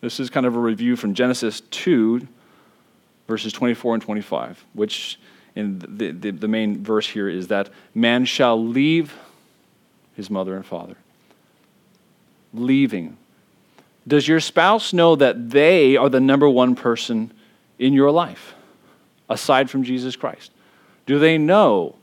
[0.00, 2.26] This is kind of a review from Genesis 2,
[3.26, 5.18] verses 24 and 25, which
[5.54, 9.14] in the, the, the, main verse here is that man shall leave
[10.14, 10.96] his mother and father.
[12.54, 13.16] Leaving.
[14.06, 17.32] Does your spouse know that they are the number one person
[17.78, 18.54] in your life?
[19.28, 20.52] aside from Jesus Christ?
[21.06, 21.96] Do they know?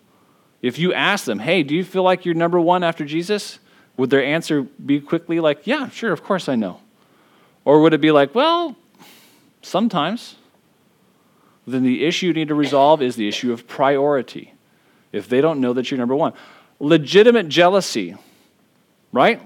[0.62, 3.60] If you ask them, hey, do you feel like you're number one after Jesus?
[3.98, 6.80] Would their answer be quickly like, yeah, sure, of course I know?
[7.66, 8.76] Or would it be like, well,
[9.62, 10.36] sometimes?
[11.68, 14.54] Then the issue you need to resolve is the issue of priority.
[15.12, 16.34] If they don't know that you're number one,
[16.80, 18.16] legitimate jealousy,
[19.12, 19.42] right?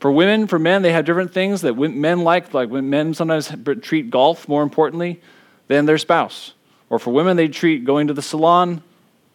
[0.00, 2.54] For women, for men, they have different things that men like.
[2.54, 5.20] Like men sometimes treat golf more importantly
[5.68, 6.54] than their spouse.
[6.90, 8.82] Or for women, they treat going to the salon,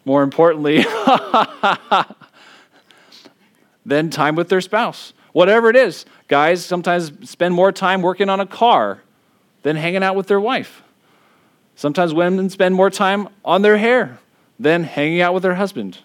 [0.04, 0.78] more importantly,
[3.84, 5.12] than time with their spouse.
[5.32, 9.02] Whatever it is, guys sometimes spend more time working on a car
[9.62, 10.82] than hanging out with their wife.
[11.76, 14.18] Sometimes women spend more time on their hair
[14.58, 15.98] than hanging out with their husband.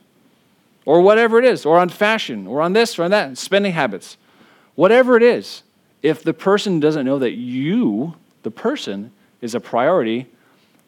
[0.86, 4.18] Or whatever it is, or on fashion, or on this, or on that, spending habits.
[4.76, 5.64] Whatever it is,
[6.04, 9.12] if the person doesn't know that you, the person,
[9.42, 10.28] is a priority,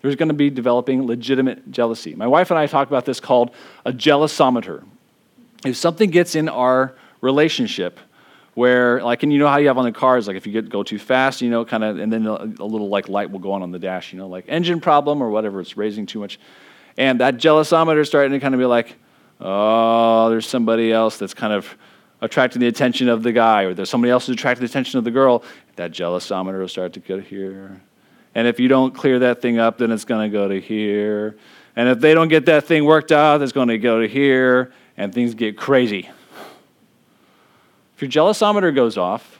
[0.01, 2.13] there's going to be developing legitimate jealousy.
[2.15, 3.51] My wife and I talk about this called
[3.85, 4.85] a jealousometer.
[5.65, 7.99] If something gets in our relationship,
[8.57, 10.67] where like and you know how you have on the cars like if you get
[10.67, 13.39] go too fast you know kind of and then a, a, little like light will
[13.39, 16.19] go on on the dash you know like engine problem or whatever it's raising too
[16.19, 16.39] much
[16.97, 18.95] and that jealousometer is starting to kind of be like
[19.39, 21.77] oh there's somebody else that's kind of
[22.21, 25.03] attracting the attention of the guy or there's somebody else who's attracting the attention of
[25.03, 25.43] the girl
[25.75, 27.79] that jealousometer will start to go here
[28.37, 31.37] and if you don't clear that thing up, then it's going to go to here.
[31.75, 34.71] And if they don't get that thing worked out, it's going to go to here,
[34.95, 36.07] and things get crazy.
[37.97, 39.39] If your jealousometer goes off,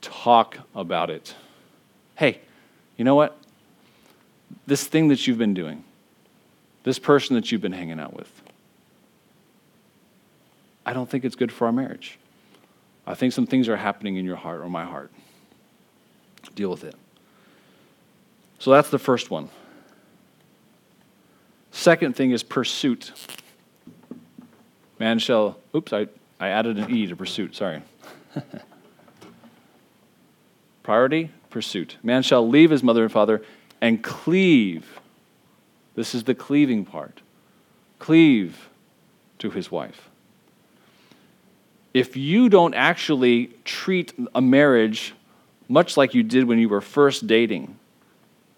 [0.00, 1.34] talk about it.
[2.14, 2.38] Hey,
[2.96, 3.36] you know what?
[4.64, 5.82] This thing that you've been doing,
[6.84, 8.30] this person that you've been hanging out with,
[10.86, 12.16] I don't think it's good for our marriage.
[13.08, 15.10] I think some things are happening in your heart or my heart.
[16.54, 16.94] Deal with it.
[18.60, 19.48] So that's the first one.
[21.72, 23.10] Second thing is pursuit.
[25.00, 26.06] Man shall, oops, I,
[26.40, 27.82] I added an E to pursuit, sorry.
[30.82, 31.98] Priority, pursuit.
[32.02, 33.42] Man shall leave his mother and father
[33.80, 35.00] and cleave.
[35.94, 37.20] This is the cleaving part.
[37.98, 38.70] Cleave
[39.38, 40.08] to his wife.
[41.92, 45.14] If you don't actually treat a marriage
[45.70, 47.76] much like you did when you were first dating,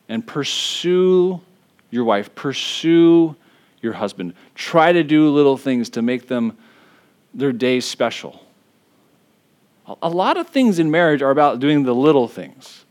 [0.09, 1.41] and pursue
[1.91, 3.37] your wife, pursue
[3.83, 4.35] your husband.
[4.55, 6.57] Try to do little things to make them
[7.35, 8.45] their day special.
[10.01, 12.85] A lot of things in marriage are about doing the little things.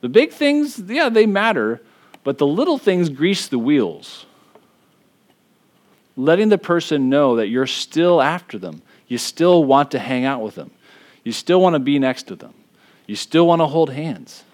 [0.00, 1.80] The big things, yeah, they matter,
[2.22, 4.26] but the little things grease the wheels.
[6.16, 8.82] Letting the person know that you're still after them.
[9.08, 10.70] You still want to hang out with them.
[11.24, 12.54] You still want to be next to them.
[13.06, 14.44] You still want to hold hands.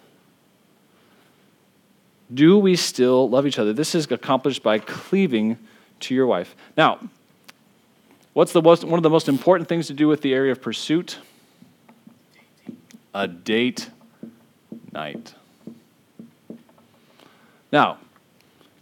[2.32, 3.72] Do we still love each other?
[3.72, 5.58] This is accomplished by cleaving
[6.00, 6.56] to your wife.
[6.76, 6.98] Now,
[8.32, 10.62] What's the most, one of the most important things to do with the area of
[10.62, 11.18] pursuit?
[13.14, 13.90] A date
[14.92, 15.34] night.
[17.70, 17.98] Now,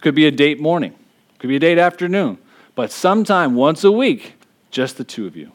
[0.00, 0.94] could be a date morning,
[1.38, 2.38] could be a date afternoon,
[2.74, 4.34] but sometime once a week,
[4.70, 5.52] just the two of you.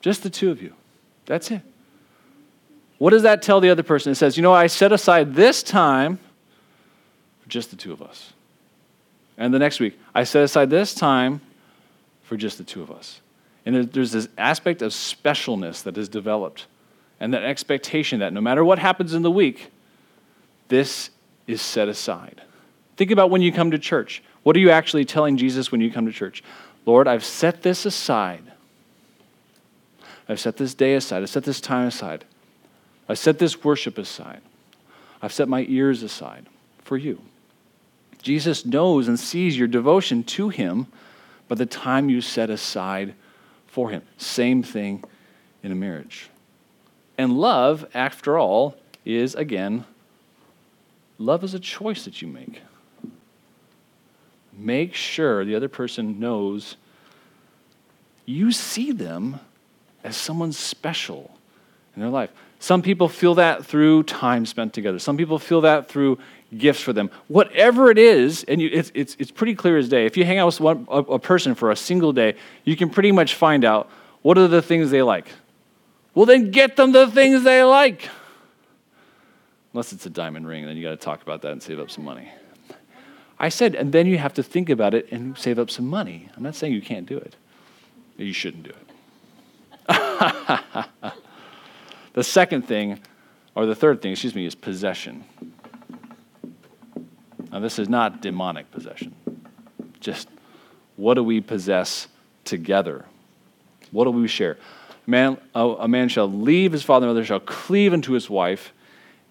[0.00, 0.74] Just the two of you.
[1.24, 1.62] That's it.
[2.98, 4.12] What does that tell the other person?
[4.12, 6.18] It says, you know, I set aside this time
[7.42, 8.32] for just the two of us.
[9.36, 11.40] And the next week, I set aside this time
[12.22, 13.20] for just the two of us.
[13.66, 16.66] And there's this aspect of specialness that is developed,
[17.18, 19.70] and that expectation that no matter what happens in the week,
[20.68, 21.10] this
[21.48, 22.40] is set aside.
[22.96, 24.22] Think about when you come to church.
[24.44, 26.44] What are you actually telling Jesus when you come to church?
[26.86, 28.52] Lord, I've set this aside.
[30.28, 31.22] I've set this day aside.
[31.22, 32.24] I've set this time aside.
[33.08, 34.40] I've set this worship aside.
[35.20, 36.46] I've set my ears aside
[36.78, 37.20] for you.
[38.22, 40.86] Jesus knows and sees your devotion to him
[41.48, 43.14] by the time you set aside
[43.76, 44.00] for him.
[44.16, 45.04] Same thing
[45.62, 46.30] in a marriage.
[47.18, 48.74] And love, after all,
[49.04, 49.84] is again,
[51.18, 52.62] love is a choice that you make.
[54.50, 56.78] Make sure the other person knows
[58.24, 59.40] you see them
[60.02, 61.36] as someone special
[61.94, 62.30] in their life.
[62.58, 64.98] Some people feel that through time spent together.
[64.98, 66.18] Some people feel that through
[66.56, 67.10] gifts for them.
[67.28, 70.06] Whatever it is, and you, it's, it's, it's pretty clear as day.
[70.06, 72.90] If you hang out with one, a, a person for a single day, you can
[72.90, 73.90] pretty much find out
[74.22, 75.28] what are the things they like.
[76.14, 78.08] Well, then get them the things they like.
[79.72, 81.90] Unless it's a diamond ring, then you got to talk about that and save up
[81.90, 82.30] some money.
[83.38, 86.30] I said, and then you have to think about it and save up some money.
[86.36, 87.36] I'm not saying you can't do it.
[88.16, 88.86] You shouldn't do it.
[92.14, 93.00] the second thing,
[93.54, 95.24] or the third thing, excuse me, is possession.
[97.56, 99.14] Now, this is not demonic possession.
[99.98, 100.28] Just
[100.96, 102.06] what do we possess
[102.44, 103.06] together?
[103.92, 104.58] What do we share?
[105.06, 108.74] Man, a, man shall leave his father and mother, shall cleave unto his wife,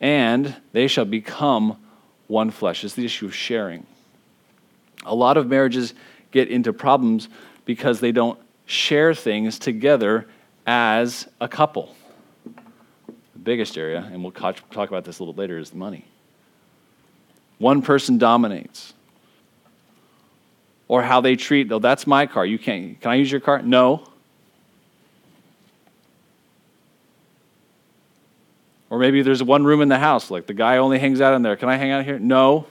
[0.02, 1.78] and they shall become
[2.26, 2.84] one flesh.
[2.84, 3.86] It's the issue of sharing.
[5.06, 5.94] A lot of marriages
[6.32, 7.30] get into problems
[7.64, 10.26] because they don't share things together
[10.66, 11.96] as a couple.
[12.44, 14.58] The biggest area, and we'll talk
[14.90, 16.06] about this a little later, is money.
[17.58, 18.94] One person dominates.
[20.88, 22.46] Or how they treat, oh, that's my car.
[22.46, 23.62] You can't, can I use your car?
[23.62, 24.08] No.
[28.90, 31.42] Or maybe there's one room in the house, like the guy only hangs out in
[31.42, 31.56] there.
[31.56, 32.20] Can I hang out here?
[32.20, 32.68] No.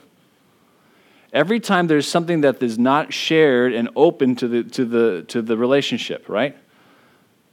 [1.33, 5.41] Every time there's something that is not shared and open to the, to the, to
[5.41, 6.55] the relationship, right?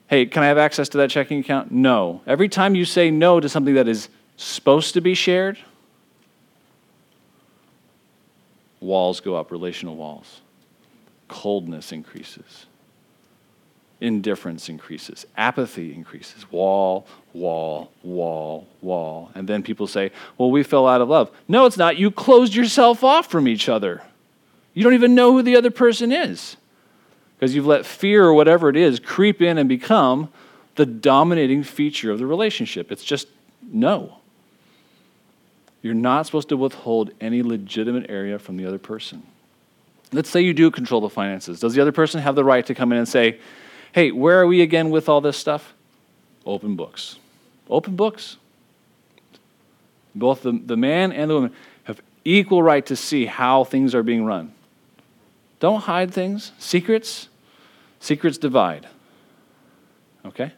[0.07, 1.73] Hey, can I have access to that checking account?
[1.73, 2.23] No.
[2.27, 5.59] Every time you say no to something that is supposed to be shared,
[8.83, 10.41] walls go up, relational walls.
[11.29, 12.67] Coldness increases.
[14.01, 15.25] Indifference increases.
[15.37, 16.51] Apathy increases.
[16.51, 19.31] Wall, wall, wall, wall.
[19.35, 21.31] And then people say, well, we fell out of love.
[21.47, 21.97] No, it's not.
[21.97, 24.03] You closed yourself off from each other.
[24.75, 26.57] You don't even know who the other person is
[27.37, 30.29] because you've let fear or whatever it is creep in and become
[30.77, 32.91] the dominating feature of the relationship.
[32.91, 33.29] It's just
[33.63, 34.19] no.
[35.83, 39.25] You're not supposed to withhold any legitimate area from the other person.
[40.13, 41.61] Let's say you do control the finances.
[41.61, 43.41] Does the other person have the right to come in and say,
[43.93, 45.75] hey, where are we again with all this stuff?
[46.47, 47.17] Open books.
[47.69, 48.37] Open books.
[50.15, 51.53] Both the, the man and the woman
[51.85, 54.53] have equal right to see how things are being run.
[55.59, 56.53] Don't hide things.
[56.59, 57.29] Secrets,
[57.99, 58.87] secrets divide.
[60.25, 60.53] Okay?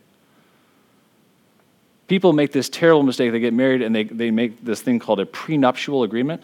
[2.07, 3.33] People make this terrible mistake.
[3.33, 6.43] They get married and they, they make this thing called a prenuptial agreement.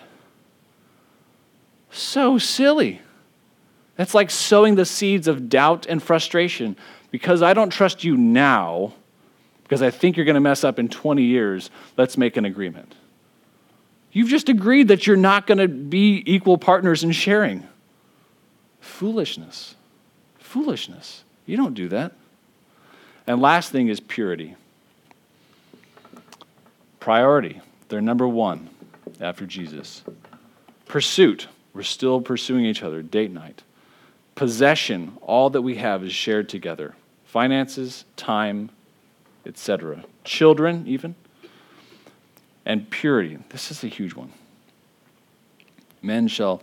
[1.90, 3.00] So silly.
[3.96, 6.76] That's like sowing the seeds of doubt and frustration.
[7.10, 8.94] Because I don't trust you now,
[9.64, 12.94] because I think you're going to mess up in 20 years, let's make an agreement.
[14.12, 17.66] You've just agreed that you're not going to be equal partners in sharing.
[18.80, 19.76] Foolishness.
[20.38, 21.24] Foolishness.
[21.46, 22.12] You don't do that.
[23.26, 24.56] And last thing is purity.
[27.00, 28.68] Priority, they're number one
[29.20, 30.02] after Jesus.
[30.86, 33.62] Pursuit, we're still pursuing each other, date night.
[34.34, 36.94] Possession, all that we have is shared together.
[37.24, 38.70] Finances, time,
[39.46, 40.04] etc.
[40.24, 41.14] Children, even.
[42.66, 44.32] And purity, this is a huge one.
[46.02, 46.62] Men shall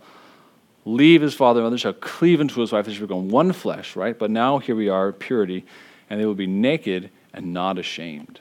[0.84, 3.96] leave his father and mother, shall cleave unto his wife, they shall become one flesh,
[3.96, 4.18] right?
[4.18, 5.64] But now here we are, purity,
[6.08, 8.40] and they will be naked and not ashamed.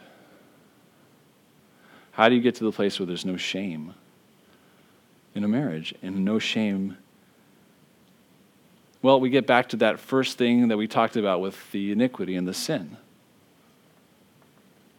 [2.18, 3.94] How do you get to the place where there's no shame
[5.36, 6.98] in a marriage and no shame
[9.04, 12.36] Well, we get back to that first thing that we talked about with the iniquity
[12.36, 12.98] and the sin.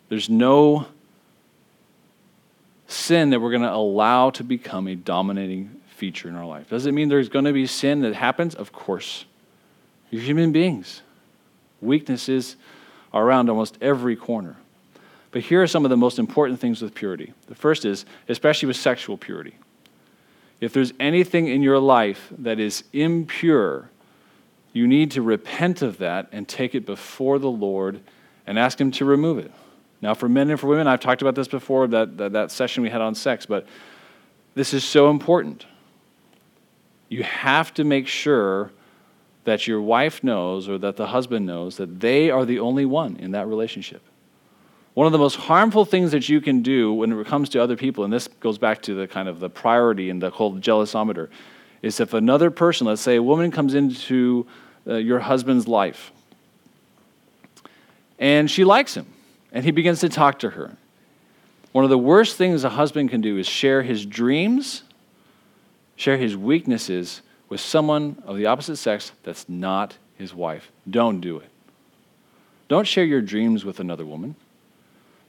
[0.09, 0.87] There's no
[2.87, 6.71] sin that we're going to allow to become a dominating feature in our life.
[6.71, 8.55] Does it mean there's going to be sin that happens?
[8.55, 9.25] Of course.
[10.11, 11.03] You're human beings.
[11.81, 12.55] Weaknesses
[13.13, 14.57] are around almost every corner.
[15.39, 17.33] But here are some of the most important things with purity.
[17.47, 19.55] The first is, especially with sexual purity,
[20.61, 23.89] if there's anything in your life that is impure,
[24.73, 28.01] you need to repent of that and take it before the Lord
[28.49, 29.53] and ask Him to remove it.
[30.03, 32.83] Now, for men and for women, I've talked about this before, that, that, that session
[32.83, 33.65] we had on sex, but
[34.57, 35.67] this is so important.
[37.09, 38.73] You have to make sure
[39.45, 43.15] that your wife knows or that the husband knows that they are the only one
[43.19, 44.03] in that relationship.
[44.99, 47.77] One of the most harmful things that you can do when it comes to other
[47.77, 51.29] people, and this goes back to the kind of the priority and the whole jealousometer,
[51.83, 54.45] is if another person, let's say a woman comes into
[54.89, 56.11] uh, your husband's life
[58.19, 59.07] and she likes him
[59.53, 60.77] and he begins to talk to her.
[61.71, 64.83] One of the worst things a husband can do is share his dreams,
[65.95, 70.73] share his weaknesses with someone of the opposite sex that's not his wife.
[70.91, 71.51] Don't do it.
[72.67, 74.35] Don't share your dreams with another woman.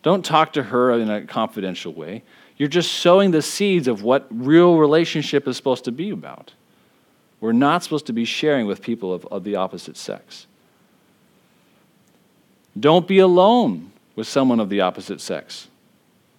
[0.01, 2.23] Don't talk to her in a confidential way.
[2.57, 6.53] You're just sowing the seeds of what real relationship is supposed to be about.
[7.41, 10.45] We're not supposed to be sharing with people of, of the opposite sex.
[12.77, 15.67] Don't be alone with someone of the opposite sex.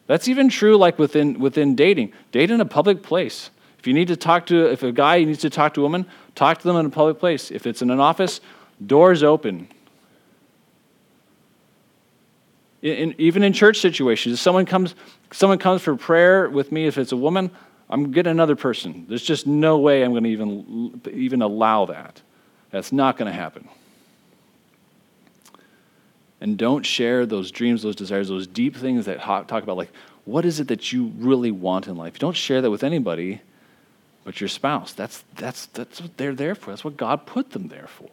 [0.06, 2.12] That's even true like within, within dating.
[2.32, 3.50] Date in a public place.
[3.78, 6.04] If you need to talk to, if a guy needs to talk to a woman,
[6.34, 7.50] talk to them in a public place.
[7.50, 8.40] If it's in an office,
[8.84, 9.68] doors open.
[12.82, 14.94] In, even in church situations, if someone comes,
[15.32, 17.50] someone comes for prayer with me, if it's a woman,
[17.90, 19.04] I'm getting another person.
[19.08, 22.22] There's just no way I'm going to even, even allow that.
[22.70, 23.68] That's not going to happen.
[26.40, 29.92] And don't share those dreams, those desires, those deep things that talk about, like,
[30.24, 32.18] what is it that you really want in life?
[32.18, 33.42] Don't share that with anybody
[34.24, 34.92] but your spouse.
[34.92, 36.70] That's, that's, that's what they're there for.
[36.70, 38.08] That's what God put them there for.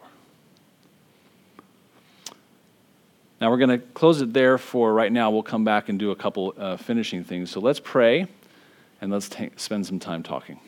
[3.40, 5.30] Now, we're going to close it there for right now.
[5.30, 7.50] We'll come back and do a couple uh, finishing things.
[7.50, 8.26] So let's pray
[9.00, 10.58] and let's t- spend some time talking.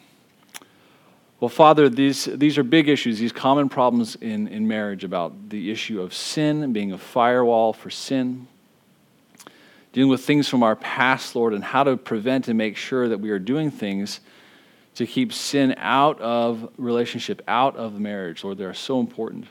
[1.41, 5.71] Well, Father, these, these are big issues, these common problems in, in marriage about the
[5.71, 8.47] issue of sin, being a firewall for sin,
[9.93, 13.18] dealing with things from our past, Lord, and how to prevent and make sure that
[13.18, 14.21] we are doing things
[14.97, 18.45] to keep sin out of relationship, out of marriage.
[18.45, 19.47] Lord, they are so important.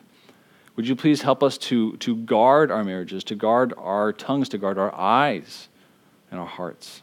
[0.79, 4.57] Would you please help us to, to guard our marriages, to guard our tongues, to
[4.57, 5.67] guard our eyes
[6.31, 7.01] and our hearts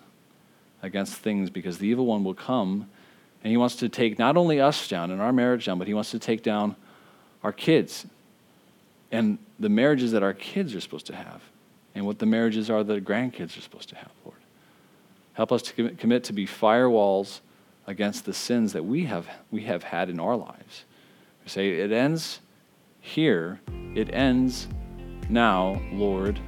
[0.83, 2.89] against things because the evil one will come
[3.45, 5.93] and he wants to take not only us down and our marriage down, but he
[5.93, 6.75] wants to take down
[7.45, 8.07] our kids
[9.13, 11.43] and the marriages that our kids are supposed to have
[11.95, 14.39] and what the marriages are that grandkids are supposed to have, Lord.
[15.35, 17.41] Help us to commit to be firewalls
[17.87, 20.87] against the sins that we have, we have had in our lives.
[21.45, 22.41] We say it ends
[23.07, 23.61] here
[23.95, 24.67] it ends
[25.29, 26.41] now, Lord,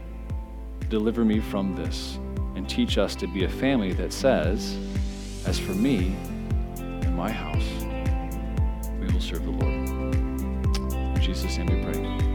[0.89, 2.19] deliver me from this
[2.57, 4.77] and teach us to be a family that says,
[5.47, 6.17] As for me
[6.81, 7.65] and my house,
[9.01, 9.73] we will serve the Lord.
[11.17, 12.28] In Jesus' name we pray.